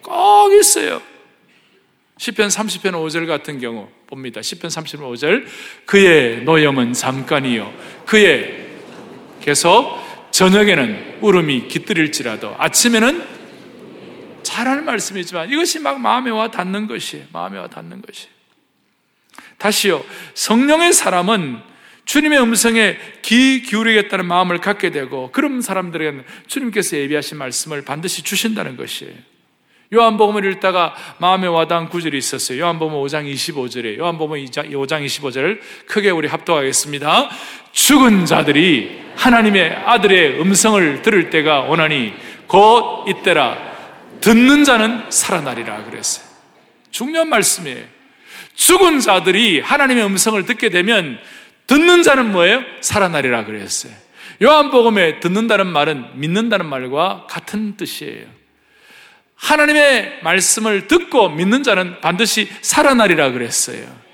꼭 0.00 0.54
있어요. 0.54 1.13
시편 2.24 2.48
30편 2.48 2.92
5절 2.92 3.26
같은 3.26 3.58
경우 3.58 3.86
봅니다. 4.06 4.40
10편 4.40 4.68
35절. 4.68 5.44
그의 5.84 6.42
노염은 6.44 6.94
잠깐이요. 6.94 7.70
그의 8.06 8.66
계속 9.42 9.98
저녁에는 10.30 11.18
울음이 11.20 11.68
깃들일지라도 11.68 12.54
아침에는 12.56 13.22
잘하는 14.42 14.86
말씀이지만 14.86 15.50
이것이 15.50 15.80
막 15.80 16.00
마음에 16.00 16.30
와 16.30 16.50
닿는 16.50 16.86
것이 16.86 17.24
마음에 17.30 17.58
와 17.58 17.68
닿는 17.68 18.00
것이 18.00 18.28
다시요. 19.58 20.02
성령의 20.32 20.94
사람은 20.94 21.58
주님의 22.06 22.40
음성에 22.40 22.96
귀 23.20 23.60
기울이겠다는 23.60 24.24
마음을 24.24 24.62
갖게 24.62 24.90
되고 24.90 25.30
그런 25.30 25.60
사람들에게는 25.60 26.24
주님께서 26.46 26.96
예비하신 26.96 27.36
말씀을 27.36 27.84
반드시 27.84 28.22
주신다는 28.22 28.78
것이에요. 28.78 29.33
요한복음을 29.94 30.44
읽다가 30.52 30.94
마음에 31.18 31.46
와닿은 31.46 31.88
구절이 31.88 32.18
있었어요. 32.18 32.60
요한복음 32.60 32.94
5장 32.98 33.32
25절에 33.32 33.98
요한복음 33.98 34.44
5장 34.44 35.04
25절 35.06 35.60
크게 35.86 36.10
우리 36.10 36.28
합독하겠습니다. 36.28 37.30
죽은 37.72 38.26
자들이 38.26 39.02
하나님의 39.16 39.70
아들의 39.86 40.40
음성을 40.40 41.02
들을 41.02 41.30
때가 41.30 41.62
오나니 41.62 42.12
곧 42.46 43.08
이때라 43.08 43.56
듣는 44.20 44.64
자는 44.64 45.10
살아나리라 45.10 45.84
그랬어요. 45.84 46.26
중요한 46.90 47.28
말씀이에요. 47.28 47.84
죽은 48.54 49.00
자들이 49.00 49.60
하나님의 49.60 50.04
음성을 50.04 50.44
듣게 50.46 50.70
되면 50.70 51.18
듣는 51.66 52.02
자는 52.02 52.32
뭐예요? 52.32 52.62
살아나리라 52.80 53.44
그랬어요. 53.44 53.92
요한복음에 54.42 55.20
듣는다는 55.20 55.66
말은 55.66 56.18
믿는다는 56.20 56.66
말과 56.66 57.26
같은 57.28 57.76
뜻이에요. 57.76 58.26
하나님의 59.44 60.20
말씀을 60.22 60.86
듣고 60.88 61.28
믿는 61.28 61.62
자는 61.62 62.00
반드시 62.00 62.48
살아나리라 62.62 63.30
그랬어요. 63.32 64.04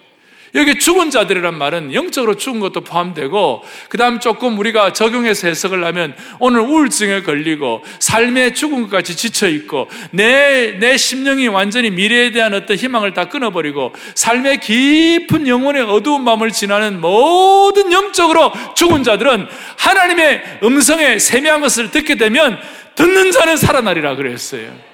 여기 0.56 0.80
죽은 0.80 1.10
자들이란 1.10 1.56
말은 1.56 1.94
영적으로 1.94 2.34
죽은 2.36 2.58
것도 2.58 2.80
포함되고, 2.80 3.62
그 3.88 3.96
다음 3.96 4.18
조금 4.18 4.58
우리가 4.58 4.92
적용해서 4.92 5.46
해석을 5.46 5.84
하면 5.84 6.16
오늘 6.40 6.62
우울증에 6.62 7.22
걸리고, 7.22 7.84
삶의 8.00 8.56
죽은 8.56 8.82
것까지 8.82 9.16
지쳐있고, 9.16 9.88
내, 10.10 10.76
내 10.80 10.96
심령이 10.96 11.46
완전히 11.46 11.90
미래에 11.90 12.32
대한 12.32 12.52
어떤 12.52 12.76
희망을 12.76 13.14
다 13.14 13.26
끊어버리고, 13.26 13.94
삶의 14.16 14.58
깊은 14.58 15.46
영혼의 15.46 15.82
어두운 15.82 16.24
밤을 16.24 16.50
지나는 16.50 17.00
모든 17.00 17.92
영적으로 17.92 18.52
죽은 18.74 19.04
자들은 19.04 19.46
하나님의 19.78 20.58
음성에 20.64 21.20
세미한 21.20 21.60
것을 21.60 21.92
듣게 21.92 22.16
되면 22.16 22.58
듣는 22.96 23.30
자는 23.30 23.56
살아나리라 23.56 24.16
그랬어요. 24.16 24.89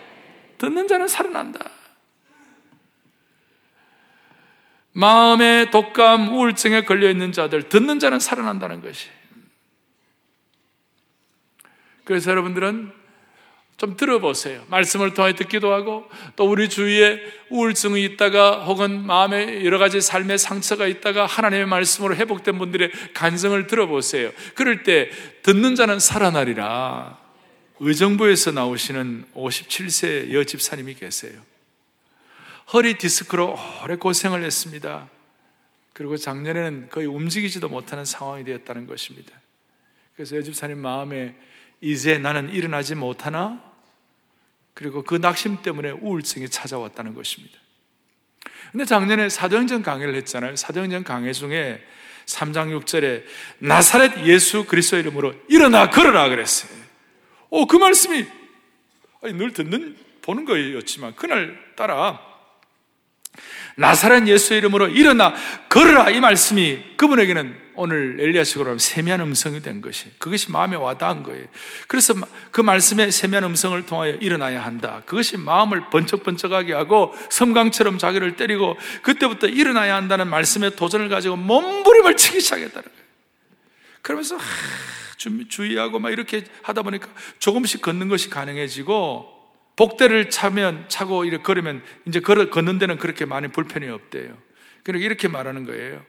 듣는 0.59 0.88
자는 0.88 1.09
살아난다. 1.09 1.61
마음의 4.92 5.71
독감, 5.71 6.35
우울증에 6.35 6.85
걸려 6.85 7.11
있는 7.11 7.31
자들, 7.31 7.69
듣는 7.69 7.99
자는 7.99 8.19
살아난다는 8.19 8.81
것이. 8.81 9.09
그래서 12.05 12.31
여러분들은 12.31 12.92
좀 13.77 13.95
들어보세요. 13.95 14.64
말씀을 14.69 15.12
통해 15.12 15.35
듣기도 15.35 15.71
하고, 15.75 16.09
또 16.35 16.49
우리 16.51 16.71
주위에 16.71 17.21
우울증이 17.51 18.03
있다가, 18.05 18.64
혹은 18.64 19.05
마음에 19.05 19.66
여러 19.66 19.79
가지 19.79 20.01
삶의 20.01 20.38
상처가 20.38 20.87
있다가, 20.87 21.27
하나님의 21.27 21.66
말씀으로 21.66 22.16
회복된 22.16 22.57
분들의 22.59 22.90
간증을 23.12 23.66
들어보세요. 23.66 24.31
그럴 24.55 24.83
때, 24.83 25.11
듣는 25.42 25.75
자는 25.75 25.99
살아나리라. 25.99 27.25
의정부에서 27.80 28.52
나오시는 28.52 29.26
57세 29.34 30.32
여집사님이 30.32 30.94
계세요. 30.94 31.40
허리 32.72 32.98
디스크로 32.98 33.58
오래 33.84 33.96
고생을 33.96 34.42
했습니다. 34.42 35.08
그리고 35.92 36.16
작년에는 36.16 36.88
거의 36.90 37.06
움직이지도 37.06 37.68
못하는 37.68 38.04
상황이 38.04 38.44
되었다는 38.44 38.86
것입니다. 38.86 39.32
그래서 40.14 40.36
여집사님 40.36 40.78
마음에 40.78 41.34
이제 41.80 42.18
나는 42.18 42.50
일어나지 42.50 42.94
못하나? 42.94 43.62
그리고 44.74 45.02
그 45.02 45.14
낙심 45.14 45.62
때문에 45.62 45.90
우울증이 45.90 46.48
찾아왔다는 46.48 47.14
것입니다. 47.14 47.58
근데 48.72 48.84
작년에 48.84 49.28
사도행전 49.28 49.82
강의를 49.82 50.14
했잖아요. 50.16 50.56
사도행전 50.56 51.04
강의 51.04 51.32
중에 51.32 51.82
3장 52.26 52.78
6절에 52.80 53.24
나사렛 53.58 54.26
예수 54.26 54.64
그리스도 54.64 54.98
이름으로 54.98 55.34
일어나 55.48 55.88
걸어라 55.90 56.28
그랬어요. 56.28 56.86
오, 57.50 57.66
그 57.66 57.76
말씀이 57.76 58.26
늘 59.22 59.52
듣는 59.52 59.96
보는 60.22 60.44
거였지만 60.44 61.14
그날 61.14 61.59
따라 61.76 62.20
나사렛 63.76 64.26
예수 64.28 64.54
이름으로 64.54 64.88
일어나 64.88 65.35
걸어라 65.68 66.11
이 66.11 66.20
말씀이 66.20 66.96
그분에게는 66.96 67.66
오늘 67.74 68.16
엘리야식으로 68.18 68.78
세미한 68.78 69.20
음성이 69.20 69.61
된 69.61 69.82
것이 69.82 70.11
그것이 70.18 70.50
마음에 70.50 70.76
와닿은 70.76 71.22
거예요. 71.22 71.46
그래서 71.87 72.14
그 72.50 72.62
말씀에 72.62 73.11
세미한 73.11 73.44
음성을 73.44 73.85
통하여 73.85 74.12
일어나야 74.14 74.64
한다. 74.64 75.02
그것이 75.04 75.37
마음을 75.37 75.90
번쩍번쩍하게 75.90 76.72
하고 76.72 77.14
섬광처럼 77.30 77.98
자기를 77.98 78.37
때리고 78.37 78.78
그때부터 79.02 79.46
일어나야 79.46 79.94
한다는 79.94 80.28
말씀에 80.28 80.70
도전을 80.70 81.11
가지고 81.11 81.37
몸부림을 81.37 82.16
치기 82.16 82.40
시작했다는 82.40 82.82
거예요. 82.82 83.06
그러면서 84.07 84.37
하, 84.37 84.45
주의하고 85.49 85.99
막 85.99 86.11
이렇게 86.11 86.45
하다 86.62 86.83
보니까 86.83 87.09
조금씩 87.40 87.83
걷는 87.83 88.07
것이 88.07 88.31
가능해지고 88.31 89.35
복대를 89.75 90.31
차면 90.31 90.85
차고 90.88 91.25
이렇게 91.25 91.42
걸으면 91.42 91.83
이제 92.07 92.21
걸어 92.21 92.49
걷는 92.49 92.79
데는 92.79 92.99
그렇게 92.99 93.25
많이 93.25 93.49
불편이 93.49 93.88
없대요. 93.88 94.38
그러니까 94.85 95.05
이렇게 95.05 95.27
말하는 95.27 95.64
거예요. 95.64 96.07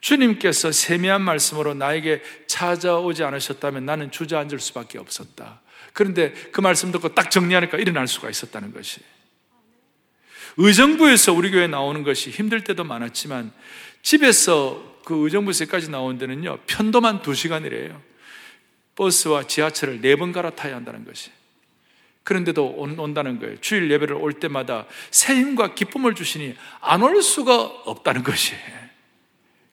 주님께서 0.00 0.72
세미한 0.72 1.22
말씀으로 1.22 1.74
나에게 1.74 2.22
찾아오지 2.48 3.22
않으셨다면 3.22 3.86
나는 3.86 4.10
주저앉을 4.10 4.58
수밖에 4.58 4.98
없었다. 4.98 5.60
그런데 5.92 6.32
그 6.50 6.60
말씀 6.60 6.90
듣고 6.90 7.14
딱 7.14 7.30
정리하니까 7.30 7.78
일어날 7.78 8.08
수가 8.08 8.30
있었다는 8.30 8.72
것이. 8.72 9.00
의정부에서 10.56 11.32
우리 11.32 11.52
교회 11.52 11.68
나오는 11.68 12.02
것이 12.02 12.30
힘들 12.30 12.64
때도 12.64 12.82
많았지만 12.82 13.52
집에서 14.02 14.87
그 15.08 15.24
의정부에까지 15.24 15.88
나온 15.88 16.18
데는요, 16.18 16.58
편도만 16.66 17.22
두 17.22 17.34
시간이래요. 17.34 17.98
버스와 18.94 19.44
지하철을 19.44 20.02
네 20.02 20.16
번 20.16 20.32
갈아타야 20.32 20.76
한다는 20.76 21.06
것이. 21.06 21.30
그런데도 22.24 22.66
온 22.66 23.14
다는 23.14 23.40
거예요. 23.40 23.58
주일 23.62 23.90
예배를 23.90 24.16
올 24.16 24.34
때마다 24.34 24.84
새 25.10 25.34
힘과 25.34 25.74
기쁨을 25.74 26.14
주시니 26.14 26.54
안 26.82 27.02
올 27.02 27.22
수가 27.22 27.54
없다는 27.86 28.22
것이에요. 28.22 28.60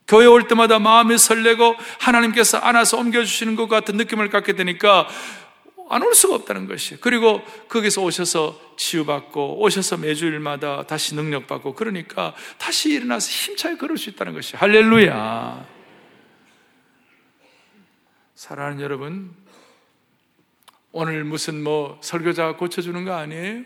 교회 0.07 0.25
올 0.25 0.47
때마다 0.47 0.79
마음이 0.79 1.17
설레고 1.17 1.75
하나님께서 1.99 2.59
안아서 2.59 2.97
옮겨주시는 2.97 3.57
것 3.57 3.67
같은 3.67 3.97
느낌을 3.97 4.29
갖게 4.29 4.53
되니까 4.53 5.09
안 5.89 6.01
올 6.01 6.15
수가 6.15 6.35
없다는 6.35 6.67
것이에요. 6.67 6.99
그리고 7.01 7.43
거기서 7.69 8.01
오셔서 8.01 8.59
치유받고 8.77 9.61
오셔서 9.61 9.97
매주일마다 9.97 10.87
다시 10.87 11.15
능력받고 11.15 11.75
그러니까 11.75 12.33
다시 12.57 12.89
일어나서 12.89 13.29
힘차게 13.29 13.77
걸을 13.77 13.97
수 13.97 14.09
있다는 14.09 14.33
것이에요. 14.33 14.57
할렐루야. 14.57 15.67
사랑하는 18.35 18.81
여러분, 18.81 19.33
오늘 20.91 21.23
무슨 21.23 21.63
뭐 21.63 21.99
설교자가 22.01 22.57
고쳐주는 22.57 23.05
거 23.05 23.13
아니에요? 23.13 23.63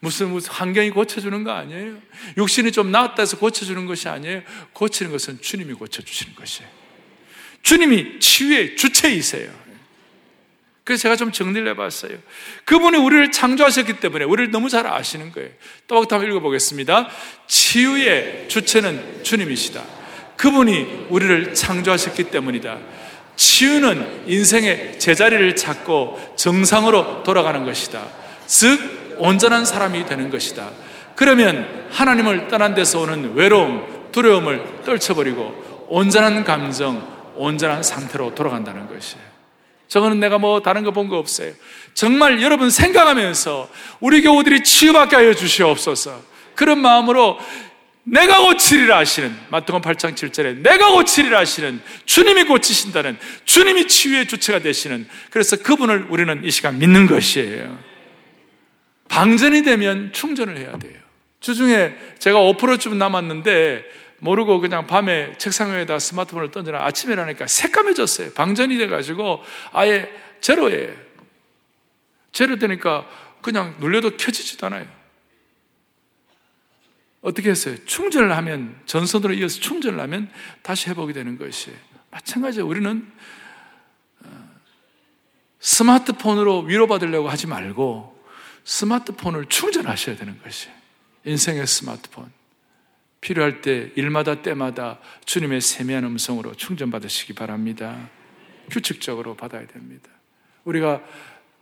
무슨 0.00 0.30
무슨 0.30 0.52
환경이 0.52 0.90
고쳐주는 0.90 1.44
거 1.44 1.52
아니에요? 1.52 1.98
육신이 2.36 2.72
좀 2.72 2.90
나았다 2.90 3.22
해서 3.22 3.38
고쳐주는 3.38 3.86
것이 3.86 4.08
아니에요. 4.08 4.42
고치는 4.72 5.12
것은 5.12 5.40
주님이 5.40 5.74
고쳐주시는 5.74 6.34
것이에요. 6.34 6.68
주님이 7.62 8.18
치유의 8.18 8.76
주체이세요. 8.76 9.62
그래서 10.84 11.02
제가 11.02 11.16
좀 11.16 11.30
정리를 11.30 11.68
해봤어요. 11.68 12.18
그분이 12.64 12.98
우리를 12.98 13.30
창조하셨기 13.30 14.00
때문에 14.00 14.24
우리를 14.24 14.50
너무 14.50 14.68
잘 14.68 14.86
아시는 14.86 15.32
거예요. 15.32 15.50
또박또 15.86 16.16
한번 16.16 16.30
읽어보겠습니다. 16.30 17.08
치유의 17.46 18.46
주체는 18.48 19.22
주님이시다. 19.22 19.82
그분이 20.36 21.06
우리를 21.08 21.54
창조하셨기 21.54 22.24
때문이다. 22.24 22.78
치유는 23.36 24.24
인생의 24.26 24.98
제자리를 24.98 25.54
찾고 25.56 26.34
정상으로 26.36 27.22
돌아가는 27.22 27.64
것이다. 27.64 28.06
즉, 28.46 29.16
온전한 29.18 29.64
사람이 29.64 30.06
되는 30.06 30.30
것이다. 30.30 30.70
그러면 31.14 31.86
하나님을 31.90 32.48
떠난 32.48 32.74
데서 32.74 33.00
오는 33.00 33.34
외로움, 33.34 34.10
두려움을 34.10 34.82
떨쳐버리고 34.84 35.86
온전한 35.88 36.44
감정, 36.44 37.06
온전한 37.36 37.82
상태로 37.82 38.34
돌아간다는 38.34 38.88
것이에요. 38.88 39.31
저거는 39.92 40.20
내가 40.20 40.38
뭐 40.38 40.62
다른 40.62 40.84
거 40.84 40.90
본 40.90 41.08
거 41.08 41.18
없어요. 41.18 41.52
정말 41.92 42.40
여러분 42.40 42.70
생각하면서 42.70 43.68
우리 44.00 44.22
교우들이 44.22 44.62
치유받게 44.64 45.16
하여 45.16 45.34
주시옵소서. 45.34 46.22
그런 46.54 46.78
마음으로 46.80 47.38
내가 48.04 48.38
고치리라 48.40 48.96
하시는 48.96 49.36
마태복음 49.50 49.82
8장 49.82 50.14
7절에 50.14 50.62
내가 50.62 50.92
고치리라 50.92 51.38
하시는 51.40 51.80
주님이 52.06 52.44
고치신다는 52.44 53.18
주님이 53.44 53.86
치유의 53.86 54.28
주체가 54.28 54.60
되시는 54.60 55.06
그래서 55.30 55.56
그분을 55.56 56.06
우리는 56.08 56.42
이 56.42 56.50
시간 56.50 56.78
믿는 56.78 57.06
것이에요. 57.06 57.78
방전이 59.08 59.62
되면 59.62 60.10
충전을 60.14 60.56
해야 60.56 60.78
돼요. 60.78 60.94
주중에 61.40 61.92
제가 62.18 62.38
5%쯤 62.38 62.96
남았는데 62.96 63.84
모르고 64.22 64.60
그냥 64.60 64.86
밤에 64.86 65.36
책상 65.36 65.72
위에다 65.72 65.98
스마트폰을 65.98 66.52
던져놔 66.52 66.84
아침에 66.86 67.14
일어나니까 67.14 67.48
새까매졌어요. 67.48 68.34
방전이 68.34 68.78
돼가지고 68.78 69.42
아예 69.72 70.08
제로예요. 70.40 70.94
제로 72.30 72.56
되니까 72.56 73.04
그냥 73.42 73.74
눌려도 73.80 74.16
켜지지도 74.16 74.68
않아요. 74.68 74.86
어떻게 77.20 77.50
했어요? 77.50 77.76
충전을 77.84 78.36
하면, 78.36 78.80
전선으로 78.86 79.34
이어서 79.34 79.60
충전을 79.60 79.98
하면 79.98 80.30
다시 80.62 80.88
회복이 80.90 81.12
되는 81.12 81.36
것이에요. 81.36 81.76
마찬가지로 82.12 82.66
우리는 82.66 83.12
어, 84.24 84.50
스마트폰으로 85.58 86.60
위로받으려고 86.60 87.28
하지 87.28 87.48
말고 87.48 88.24
스마트폰을 88.64 89.46
충전하셔야 89.46 90.16
되는 90.16 90.40
것이 90.42 90.68
인생의 91.24 91.66
스마트폰. 91.66 92.41
필요할 93.22 93.62
때, 93.62 93.90
일마다 93.94 94.42
때마다 94.42 94.98
주님의 95.24 95.62
세미한 95.62 96.04
음성으로 96.04 96.54
충전받으시기 96.54 97.32
바랍니다. 97.32 98.10
규칙적으로 98.70 99.36
받아야 99.36 99.66
됩니다. 99.66 100.10
우리가 100.64 101.02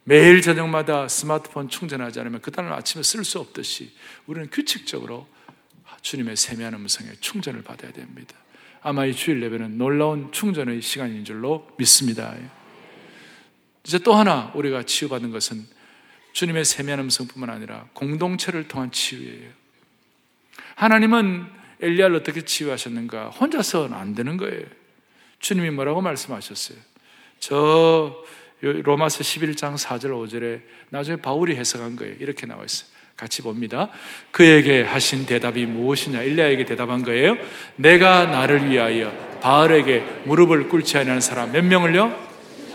매일 0.04 0.40
저녁마다 0.40 1.06
스마트폰 1.06 1.68
충전하지 1.68 2.18
않으면 2.18 2.40
그 2.40 2.50
다음 2.50 2.72
아침에 2.72 3.02
쓸 3.02 3.24
수 3.24 3.38
없듯이 3.38 3.92
우리는 4.26 4.48
규칙적으로 4.50 5.28
주님의 6.00 6.36
세미한 6.36 6.74
음성에 6.74 7.12
충전을 7.20 7.62
받아야 7.62 7.92
됩니다. 7.92 8.34
아마 8.80 9.04
이 9.04 9.14
주일 9.14 9.42
예배는 9.42 9.76
놀라운 9.76 10.32
충전의 10.32 10.80
시간인 10.80 11.26
줄로 11.26 11.68
믿습니다. 11.78 12.34
이제 13.84 13.98
또 13.98 14.14
하나 14.14 14.50
우리가 14.54 14.84
치유받은 14.84 15.30
것은 15.30 15.66
주님의 16.32 16.64
세미한 16.64 17.00
음성뿐만 17.00 17.50
아니라 17.50 17.88
공동체를 17.92 18.66
통한 18.66 18.90
치유예요. 18.90 19.59
하나님은 20.80 21.44
엘리야를 21.82 22.16
어떻게 22.16 22.40
치유하셨는가? 22.40 23.28
혼자서는 23.28 23.94
안 23.94 24.14
되는 24.14 24.38
거예요. 24.38 24.62
주님이 25.38 25.68
뭐라고 25.70 26.00
말씀하셨어요? 26.00 26.78
저 27.38 28.16
로마서 28.60 29.22
11장 29.22 29.76
4절 29.76 30.06
5절에 30.06 30.62
나중에 30.88 31.16
바울이 31.16 31.54
해석한 31.56 31.96
거예요. 31.96 32.14
이렇게 32.18 32.46
나와 32.46 32.64
있어요. 32.64 32.88
같이 33.14 33.42
봅니다. 33.42 33.90
그에게 34.30 34.80
하신 34.82 35.26
대답이 35.26 35.66
무엇이냐? 35.66 36.22
일리야에게 36.22 36.64
대답한 36.64 37.02
거예요. 37.02 37.36
내가 37.76 38.24
나를 38.24 38.70
위하여 38.70 39.12
바알에게 39.42 40.22
무릎을 40.24 40.70
꿇지 40.70 40.96
않는 40.96 41.20
사람 41.20 41.52
몇 41.52 41.62
명을요? 41.62 42.29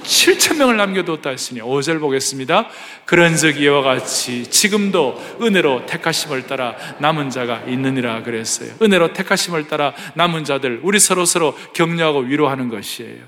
7천 0.06 0.58
명을 0.58 0.78
남겨두었다 0.78 1.30
했으니 1.30 1.62
5절 1.62 2.00
보겠습니다. 2.00 2.70
그런 3.06 3.36
즉 3.36 3.60
이와 3.60 3.82
같이 3.82 4.50
지금도 4.50 5.38
은혜로 5.42 5.86
택하심을 5.86 6.48
따라 6.48 6.76
남은 7.00 7.30
자가 7.30 7.64
있느니라 7.68 8.24
그랬어요. 8.24 8.74
은혜로 8.82 9.14
택하심을 9.14 9.68
따라 9.68 9.94
남은 10.14 10.44
자들 10.46 10.82
우리 10.84 11.00
서로 11.00 11.26
서로 11.26 11.58
격려하고 11.74 12.20
위로하는 12.20 12.70
것이에요. 12.70 13.24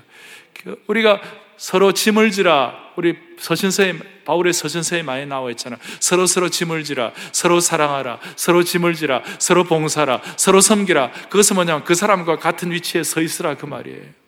그 0.62 0.82
우리가 0.86 1.20
서로 1.56 1.92
짐을 1.92 2.30
지라 2.30 2.74
우리 2.96 3.16
서신서에 3.38 3.94
바울의 4.24 4.52
서신서에 4.52 5.02
많이 5.02 5.24
나와 5.26 5.50
있잖아. 5.50 5.76
서로 6.00 6.26
서로 6.26 6.48
짐을 6.50 6.84
지라, 6.84 7.12
서로 7.32 7.60
사랑하라, 7.60 8.20
서로 8.36 8.62
짐을 8.62 8.94
지라, 8.94 9.22
서로 9.38 9.64
봉사라, 9.64 10.20
서로 10.36 10.60
섬기라. 10.60 11.12
그것은 11.30 11.54
뭐냐면 11.56 11.84
그 11.84 11.94
사람과 11.94 12.36
같은 12.36 12.70
위치에 12.70 13.02
서 13.02 13.20
있으라 13.20 13.56
그 13.56 13.66
말이에요. 13.66 14.27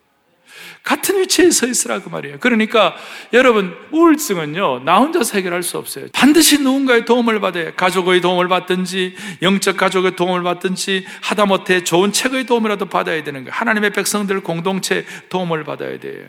같은 0.82 1.20
위치에 1.20 1.50
서 1.50 1.66
있으라 1.66 2.00
그 2.00 2.08
말이에요. 2.08 2.38
그러니까 2.40 2.96
여러분 3.32 3.76
우울증은요 3.92 4.80
나 4.84 4.98
혼자서 4.98 5.36
해결할 5.36 5.62
수 5.62 5.78
없어요. 5.78 6.06
반드시 6.12 6.60
누군가의 6.62 7.04
도움을 7.04 7.40
받아야 7.40 7.74
가족의 7.74 8.20
도움을 8.20 8.48
받든지 8.48 9.14
영적 9.42 9.76
가족의 9.76 10.16
도움을 10.16 10.42
받든지 10.42 11.06
하다못해 11.22 11.84
좋은 11.84 12.12
책의 12.12 12.46
도움이라도 12.46 12.86
받아야 12.86 13.22
되는 13.22 13.44
거예요. 13.44 13.52
하나님의 13.52 13.90
백성들 13.90 14.40
공동체 14.40 15.04
도움을 15.28 15.64
받아야 15.64 15.98
돼요. 15.98 16.26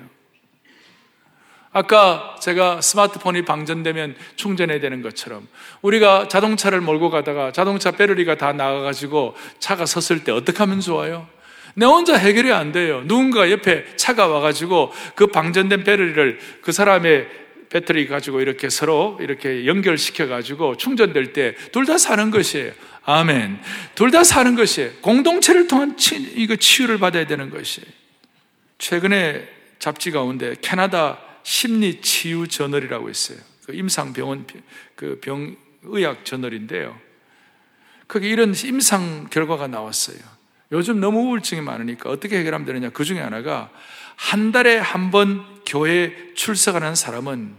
아까 1.74 2.36
제가 2.42 2.82
스마트폰이 2.82 3.46
방전되면 3.46 4.16
충전해야 4.36 4.82
되는 4.82 5.02
것처럼 5.02 5.48
우리가 5.82 6.28
자동차를 6.28 6.82
몰고 6.82 7.10
가다가 7.10 7.54
자동차 7.54 7.92
배터리가 7.92 8.36
다 8.36 8.52
나가가지고 8.52 9.36
차가 9.60 9.86
섰을 9.86 10.26
때 10.26 10.34
어떻게 10.34 10.58
하면 10.58 10.82
좋아요? 10.82 11.28
내 11.76 11.86
혼자 11.86 12.16
해결이 12.16 12.52
안 12.52 12.72
돼요. 12.72 13.04
누군가 13.06 13.50
옆에 13.52 13.96
차가 13.96 14.28
와가지고 14.28 14.92
그 15.16 15.28
방전된 15.28 15.84
배터리를 15.84 16.40
그 16.62 16.72
사람의 16.72 17.28
배터리 17.70 18.08
가지고 18.08 18.42
이렇게 18.42 18.70
서로 18.70 19.18
이렇게 19.22 19.66
연결시켜가지고 19.66 20.76
충전될 20.78 21.32
때 21.34 21.56
둘 21.72 21.86
다 21.86 21.98
사는 21.98 22.30
것이에요. 22.30 22.74
아멘. 23.04 23.60
둘 23.96 24.12
다 24.12 24.24
사는 24.24 24.56
것이에요. 24.56 24.92
공동체를 25.02 25.68
통한 25.68 25.96
치, 25.98 26.16
이거 26.36 26.56
치유를 26.56 27.00
받아야 27.00 27.26
되는 27.26 27.50
것이에요. 27.50 27.88
최근에 28.78 29.48
잡지 29.80 30.12
가운데 30.12 30.56
캐나다 30.62 31.20
심리 31.44 32.02
치유 32.02 32.48
저널이라고 32.48 33.10
있어요. 33.10 33.38
그 33.66 33.74
임상병원 33.74 34.46
그 34.96 35.22
병의학 35.22 36.26
저널인데요. 36.26 37.00
거기 38.08 38.30
이런 38.30 38.54
임상 38.54 39.30
결과가 39.32 39.68
나왔어요. 39.68 40.18
요즘 40.72 41.00
너무 41.00 41.20
우울증이 41.30 41.62
많으니까 41.62 42.10
어떻게 42.10 42.38
해결하면 42.40 42.66
되느냐. 42.66 42.90
그 42.90 43.04
중에 43.04 43.20
하나가 43.20 43.70
한 44.16 44.52
달에 44.52 44.78
한 44.78 45.12
번 45.12 45.46
교회 45.66 46.34
출석하는 46.36 46.96
사람은 46.96 47.56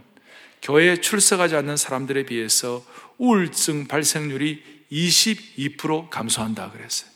교회 0.61 0.95
출석하지 0.95 1.55
않는 1.57 1.77
사람들에 1.77 2.25
비해서 2.25 2.83
우울증 3.17 3.87
발생률이 3.87 4.63
22% 4.91 6.09
감소한다 6.09 6.71
그랬어요. 6.71 7.09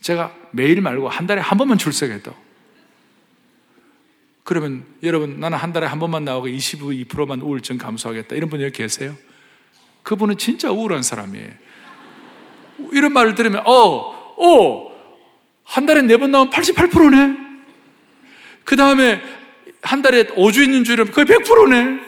제가 0.00 0.34
매일 0.50 0.80
말고 0.80 1.08
한 1.08 1.26
달에 1.26 1.40
한 1.40 1.58
번만 1.58 1.78
출석해도 1.78 2.34
그러면 4.44 4.84
여러분 5.02 5.40
나는 5.40 5.58
한 5.58 5.72
달에 5.72 5.86
한 5.86 5.98
번만 5.98 6.24
나오고 6.24 6.48
22%만 6.48 7.40
우울증 7.40 7.78
감소하겠다 7.78 8.36
이런 8.36 8.50
분 8.50 8.60
여기 8.60 8.72
계세요? 8.72 9.16
그분은 10.02 10.38
진짜 10.38 10.70
우울한 10.70 11.02
사람이에요. 11.02 11.50
이런 12.92 13.12
말을 13.12 13.34
들으면 13.34 13.62
어, 13.66 13.72
어, 14.36 14.95
한 15.66 15.84
달에 15.84 16.02
네 16.02 16.16
번 16.16 16.30
나오면 16.30 16.50
88%네. 16.52 17.36
그 18.64 18.76
다음에 18.76 19.20
한 19.82 20.00
달에 20.00 20.24
5주 20.28 20.62
있는 20.62 20.84
주일은 20.84 21.10
거의 21.10 21.26
100%네. 21.26 22.00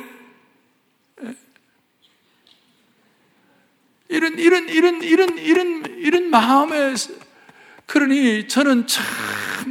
이런, 4.08 4.38
이런, 4.38 4.68
이런, 4.68 5.02
이런, 5.02 5.38
이런, 5.38 5.84
이런 5.98 6.30
마음에, 6.30 6.94
그러니 7.84 8.48
저는 8.48 8.86
참 8.86 9.04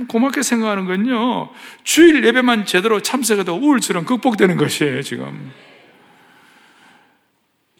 고맙게 0.08 0.44
생각하는 0.44 0.86
건요. 0.86 1.50
주일 1.84 2.24
예배만 2.24 2.66
제대로 2.66 3.00
참석해도 3.00 3.56
우울증은 3.56 4.06
극복되는 4.06 4.58
것이에요, 4.58 5.02
지금. 5.02 5.52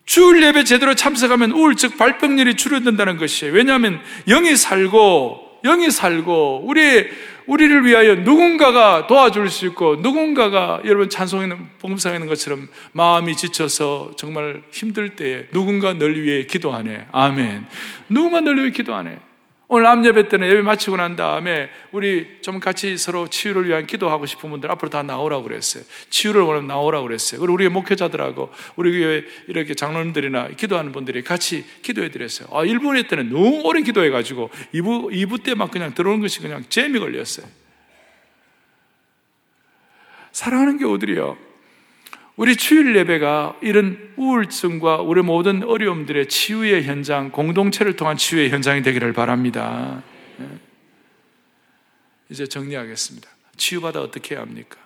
주일 0.06 0.42
예배 0.42 0.64
제대로 0.64 0.96
참석하면 0.96 1.52
우울증 1.52 1.92
발병률이 1.92 2.56
줄어든다는 2.56 3.18
것이에요. 3.18 3.54
왜냐하면 3.54 4.02
영이 4.28 4.56
살고 4.56 5.47
영이 5.64 5.92
살고 5.92 6.64
우리 6.66 7.08
우리를 7.48 7.86
위하여 7.86 8.16
누군가가 8.16 9.08
도와줄 9.08 9.50
수 9.50 9.66
있고 9.68 9.96
누군가가 9.98 10.82
여러분 10.86 11.10
찬송에는 11.10 11.70
봉사하는 11.80 12.28
것처럼 12.28 12.68
마음이 12.92 13.36
지쳐서 13.36 14.12
정말 14.18 14.64
힘들 14.72 15.16
때에 15.16 15.48
누군가 15.52 15.94
널 15.94 16.16
위해 16.16 16.46
기도하네. 16.46 17.08
아멘. 17.12 17.66
누군가 18.10 18.42
널 18.42 18.58
위해 18.58 18.72
기도하네. 18.72 19.27
오늘 19.70 19.86
암 19.86 20.06
예배 20.06 20.30
때는 20.30 20.48
예배 20.48 20.62
마치고 20.62 20.96
난 20.96 21.18
다음에 21.18 21.70
우리 21.92 22.40
좀 22.42 22.62
같이 22.62 22.98
서로 22.98 23.28
치유를 23.28 23.68
위한 23.68 23.86
기도하고 23.86 24.26
싶은 24.26 24.50
분들 24.50 24.72
앞으로 24.72 24.90
다 24.90 25.04
나오라고 25.04 25.44
그랬어요. 25.44 25.84
치유를 26.10 26.42
원하면 26.42 26.68
나오라고 26.68 27.06
그랬어요. 27.06 27.42
그리고 27.42 27.54
우리 27.54 27.68
목회자들하고 27.68 28.50
우리 28.78 28.98
교회 28.98 29.26
이렇게 29.48 29.74
장로님들이나 29.74 30.50
기도하는 30.50 30.94
분들이 30.94 31.22
같이 31.22 31.66
기도해 31.82 32.12
드렸어요. 32.12 32.48
아, 32.52 32.64
1부 32.64 33.10
때는 33.10 33.30
너무 33.30 33.62
오래 33.66 33.82
기도해 33.82 34.10
가지고 34.10 34.50
2부 34.74 35.12
2부 35.12 35.44
때 35.44 35.54
막 35.54 35.72
그냥 35.72 35.94
들어오는 35.94 36.22
것이 36.22 36.40
그냥 36.40 36.64
재미 36.70 37.00
걸렸어요. 37.00 37.46
사랑하는 40.32 40.78
교우들이요. 40.78 41.47
우리 42.38 42.56
주일 42.56 42.96
예배가 42.96 43.58
이런 43.62 44.14
우울증과 44.16 44.98
우리 45.02 45.24
모든 45.24 45.64
어려움들의 45.64 46.28
치유의 46.28 46.84
현장, 46.84 47.32
공동체를 47.32 47.96
통한 47.96 48.16
치유의 48.16 48.52
현장이 48.52 48.84
되기를 48.84 49.12
바랍니다. 49.12 50.04
예. 50.40 50.46
이제 52.30 52.46
정리하겠습니다. 52.46 53.28
치유받아 53.58 54.02
어떻게 54.02 54.36
해야 54.36 54.44
합니까? 54.44 54.78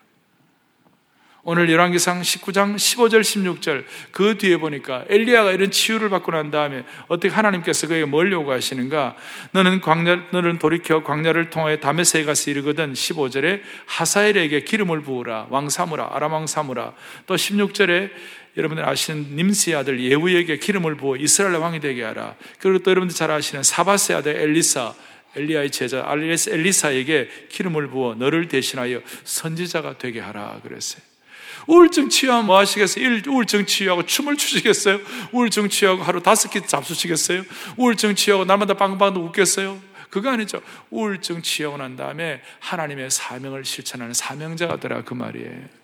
오늘 1.44 1.72
열왕기상 1.72 2.22
19장 2.22 2.76
15절 2.76 3.22
16절 3.22 3.84
그 4.12 4.38
뒤에 4.38 4.58
보니까 4.58 5.06
엘리야가 5.10 5.54
이런 5.54 5.72
치유를 5.72 6.10
받고 6.10 6.32
난 6.32 6.52
다음에 6.52 6.84
어떻게 7.08 7.34
하나님께서 7.34 7.88
그에게 7.88 8.06
뭘 8.06 8.32
요구하시는가? 8.32 9.16
너는 9.52 9.82
광야 9.82 10.28
너는 10.32 10.60
돌이켜 10.60 11.04
광야를 11.04 11.50
통하여 11.50 11.78
다메섹에 11.78 12.26
가서 12.26 12.52
이르거든 12.52 12.94
15절에 12.94 13.62
하사엘에게 13.88 14.62
기름을 14.62 15.02
부으라 15.02 15.48
왕 15.50 15.70
사무라 15.70 16.10
아람 16.12 16.34
왕 16.34 16.46
사무라 16.46 16.94
또 17.26 17.36
16절에 17.36 18.12
여러분들 18.58 18.88
아시는 18.88 19.36
님스의 19.36 19.78
아들 19.78 20.00
예후에게 20.00 20.58
기름을 20.58 20.96
부어 20.96 21.16
이스라엘 21.16 21.56
왕이 21.56 21.80
되게 21.80 22.04
하라. 22.04 22.36
그리고 22.60 22.80
또 22.80 22.92
여러분들 22.92 23.16
잘 23.16 23.32
아시는 23.32 23.64
사바스의 23.64 24.18
아들 24.18 24.36
엘리사 24.36 24.94
엘리야의 25.38 25.72
제자 25.72 26.06
엘리사에게 26.06 27.48
기름을 27.50 27.88
부어 27.88 28.16
너를 28.16 28.50
대신하여 28.50 29.02
선지자가 29.24 29.98
되게 29.98 30.20
하라 30.20 30.60
그랬어요. 30.64 31.11
우울증 31.68 32.10
치유하면 32.10 32.46
뭐 32.46 32.58
하시겠어요? 32.58 33.06
일, 33.06 33.24
우울증 33.28 33.66
치유하고 33.66 34.06
춤을 34.06 34.38
추시겠어요? 34.38 35.00
우울증 35.32 35.70
치유하고 35.70 36.04
하루 36.04 36.22
다섯 36.22 36.50
끼 36.50 36.62
잡수시겠어요? 36.62 37.44
우울증 37.78 38.16
치유하고 38.16 38.46
날마다 38.46 38.74
빵빵 38.74 39.16
웃겠어요? 39.16 39.80
그거 40.10 40.30
아니죠. 40.30 40.62
우울증 40.90 41.42
치유하고 41.42 41.78
난 41.78 41.96
다음에 41.96 42.42
하나님의 42.60 43.10
사명을 43.10 43.66
실천하는 43.66 44.14
사명자가 44.14 44.80
되라 44.80 45.04
그 45.04 45.14
말이에요. 45.14 45.82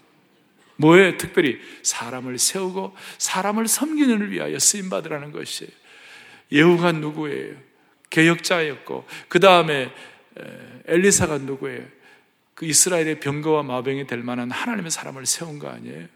뭐에 0.78 1.17
특별히 1.17 1.59
사람을 1.82 2.38
세우고 2.38 2.95
사람을 3.17 3.67
섬기는 3.67 4.21
을 4.21 4.32
위하여 4.32 4.59
쓰임 4.59 4.89
받으라는 4.89 5.32
것이에요. 5.32 5.71
예후가 6.51 6.93
누구예요? 6.93 7.55
개혁자였고 8.09 9.05
그 9.28 9.39
다음에 9.39 9.91
엘리사가 10.86 11.39
누구예요? 11.39 11.84
그 12.58 12.66
이스라엘의 12.66 13.20
병거와 13.20 13.62
마병이 13.62 14.08
될 14.08 14.24
만한 14.24 14.49
하나님의 14.49 14.89
사람을 14.89 15.28
세운 15.28 15.60
거 15.60 15.70
아니에요? 15.70 16.08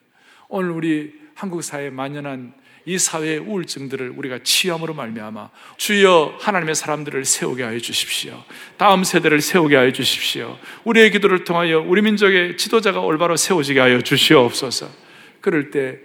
오늘 0.49 0.71
우리 0.71 1.13
한국 1.35 1.61
사회에 1.61 1.91
만연한 1.91 2.53
이 2.85 2.97
사회의 2.97 3.37
우울증들을 3.37 4.09
우리가 4.17 4.39
치유함으로 4.41 4.95
말미암아 4.95 5.51
주여 5.77 6.39
하나님의 6.39 6.73
사람들을 6.73 7.25
세우게 7.25 7.61
하여 7.61 7.77
주십시오. 7.77 8.43
다음 8.77 9.03
세대를 9.03 9.39
세우게 9.39 9.75
하여 9.75 9.91
주십시오. 9.91 10.57
우리의 10.83 11.11
기도를 11.11 11.43
통하여 11.43 11.79
우리 11.79 12.01
민족의 12.01 12.57
지도자가 12.57 13.01
올바로 13.01 13.37
세워지게 13.37 13.79
하여 13.79 14.01
주시옵소서. 14.01 14.89
그럴 15.41 15.69
때 15.69 15.99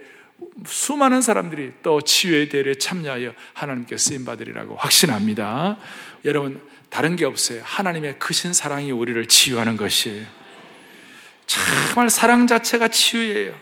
수많은 0.67 1.21
사람들이 1.21 1.71
또 1.81 1.99
치유의 1.99 2.49
대회에 2.49 2.75
참여하여 2.75 3.33
하나님께 3.53 3.97
쓰임 3.97 4.23
받으리라고 4.23 4.75
확신합니다. 4.75 5.79
여러분 6.25 6.61
다른 6.89 7.15
게 7.15 7.25
없어요. 7.25 7.61
하나님의 7.63 8.19
크신 8.19 8.53
사랑이 8.53 8.91
우리를 8.91 9.25
치유하는 9.27 9.77
것이에요. 9.77 10.25
정말 11.45 12.09
사랑 12.09 12.47
자체가 12.47 12.89
치유예요. 12.89 13.53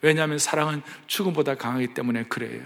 왜냐하면 0.00 0.38
사랑은 0.38 0.82
죽음보다 1.06 1.56
강하기 1.56 1.88
때문에 1.94 2.24
그래요. 2.24 2.62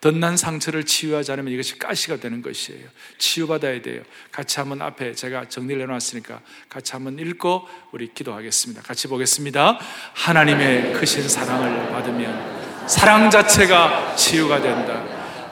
덧난 0.00 0.36
상처를 0.36 0.84
치유하지 0.84 1.32
않으면 1.32 1.52
이것이 1.52 1.78
가시가 1.78 2.16
되는 2.16 2.42
것이에요. 2.42 2.86
치유받아야 3.16 3.80
돼요. 3.80 4.02
같이 4.30 4.60
한번 4.60 4.82
앞에 4.82 5.14
제가 5.14 5.48
정리를 5.48 5.80
해놨으니까 5.80 6.40
같이 6.68 6.92
한번 6.92 7.18
읽고 7.18 7.66
우리 7.90 8.12
기도하겠습니다. 8.12 8.82
같이 8.82 9.08
보겠습니다. 9.08 9.78
하나님의 10.12 10.92
크신 10.92 11.26
사랑을 11.26 11.90
받으면 11.90 12.86
사랑 12.86 13.30
자체가 13.30 14.14
치유가 14.14 14.60
된다. 14.60 15.02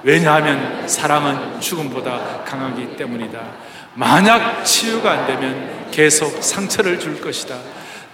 왜냐하면 0.02 0.86
사랑은 0.86 1.60
죽음보다 1.60 2.44
강하기 2.44 2.96
때문이다. 2.96 3.71
만약 3.94 4.64
치유가 4.64 5.10
안 5.12 5.26
되면 5.26 5.90
계속 5.90 6.42
상처를 6.42 6.98
줄 6.98 7.20
것이다. 7.20 7.58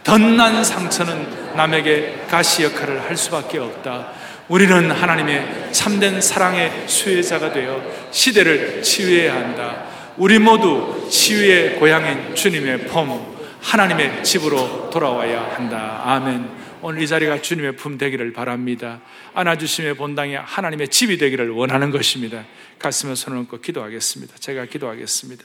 덧난 0.02 0.64
상처는 0.64 1.54
남에게 1.54 2.24
가시 2.28 2.64
역할을 2.64 3.02
할 3.02 3.16
수밖에 3.16 3.58
없다. 3.58 4.12
우리는 4.48 4.90
하나님의 4.90 5.72
참된 5.72 6.20
사랑의 6.20 6.88
수혜자가 6.88 7.52
되어 7.52 7.82
시대를 8.10 8.82
치유해야 8.82 9.34
한다. 9.34 9.84
우리 10.16 10.38
모두 10.38 11.08
치유의 11.10 11.76
고향인 11.76 12.34
주님의 12.34 12.86
폼, 12.86 13.36
하나님의 13.60 14.24
집으로 14.24 14.90
돌아와야 14.90 15.54
한다. 15.54 16.02
아멘. 16.04 16.58
오늘 16.80 17.02
이 17.02 17.06
자리가 17.06 17.42
주님의 17.42 17.76
품 17.76 17.98
되기를 17.98 18.32
바랍니다. 18.32 19.00
안아주심의 19.34 19.94
본당이 19.94 20.34
하나님의 20.36 20.88
집이 20.88 21.18
되기를 21.18 21.50
원하는 21.50 21.90
것입니다. 21.90 22.44
가슴에 22.78 23.14
손을 23.14 23.38
얹고 23.40 23.60
기도하겠습니다. 23.60 24.36
제가 24.38 24.64
기도하겠습니다. 24.66 25.44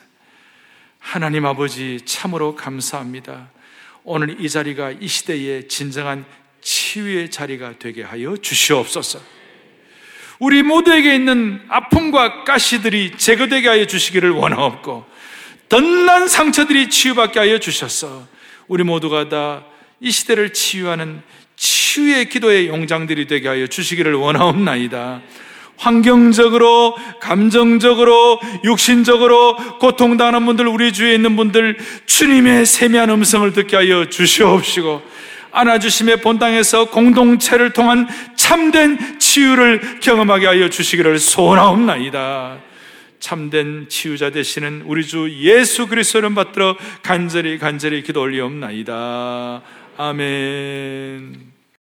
하나님 1.03 1.45
아버지 1.45 1.99
참으로 2.05 2.55
감사합니다. 2.55 3.51
오늘 4.03 4.39
이 4.39 4.49
자리가 4.49 4.91
이 4.99 5.07
시대의 5.07 5.67
진정한 5.67 6.25
치유의 6.61 7.29
자리가 7.29 7.73
되게 7.77 8.01
하여 8.01 8.35
주시옵소서. 8.37 9.19
우리 10.39 10.63
모두에게 10.63 11.13
있는 11.13 11.61
아픔과 11.67 12.45
가시들이 12.45 13.17
제거되게 13.17 13.67
하여 13.67 13.85
주시기를 13.85 14.31
원하옵고 14.31 15.05
덧난 15.69 16.27
상처들이 16.27 16.89
치유받게 16.89 17.39
하여 17.39 17.59
주셔서 17.59 18.27
우리 18.67 18.83
모두가 18.83 19.29
다 19.29 19.73
이 20.03 20.11
시대를 20.11 20.51
치유하는 20.51 21.21
치유의 21.55 22.27
기도의 22.27 22.67
용장들이 22.67 23.25
되게 23.25 23.47
하여 23.47 23.67
주시기를 23.67 24.13
원하옵나이다. 24.15 25.21
환경적으로, 25.77 26.95
감정적으로, 27.19 28.39
육신적으로 28.63 29.55
고통당하는 29.79 30.45
분들, 30.45 30.67
우리 30.67 30.93
주위에 30.93 31.15
있는 31.15 31.35
분들, 31.35 31.77
주님의 32.05 32.65
세미한 32.65 33.09
음성을 33.09 33.51
듣게 33.53 33.75
하여 33.75 34.05
주시옵시고, 34.09 35.01
안아주심의 35.51 36.21
본당에서 36.21 36.85
공동체를 36.85 37.73
통한 37.73 38.07
참된 38.35 39.19
치유를 39.19 39.99
경험하게 39.99 40.47
하여 40.47 40.69
주시기를 40.69 41.19
소원하옵나이다. 41.19 42.57
참된 43.19 43.87
치유자 43.87 44.31
되시는 44.31 44.83
우리 44.85 45.05
주 45.05 45.31
예수 45.39 45.87
그리스도를 45.87 46.33
받들어 46.33 46.75
간절히 47.03 47.57
간절히 47.57 48.03
기도 48.03 48.21
올리옵나이다. 48.21 49.61
아멘. 49.95 51.52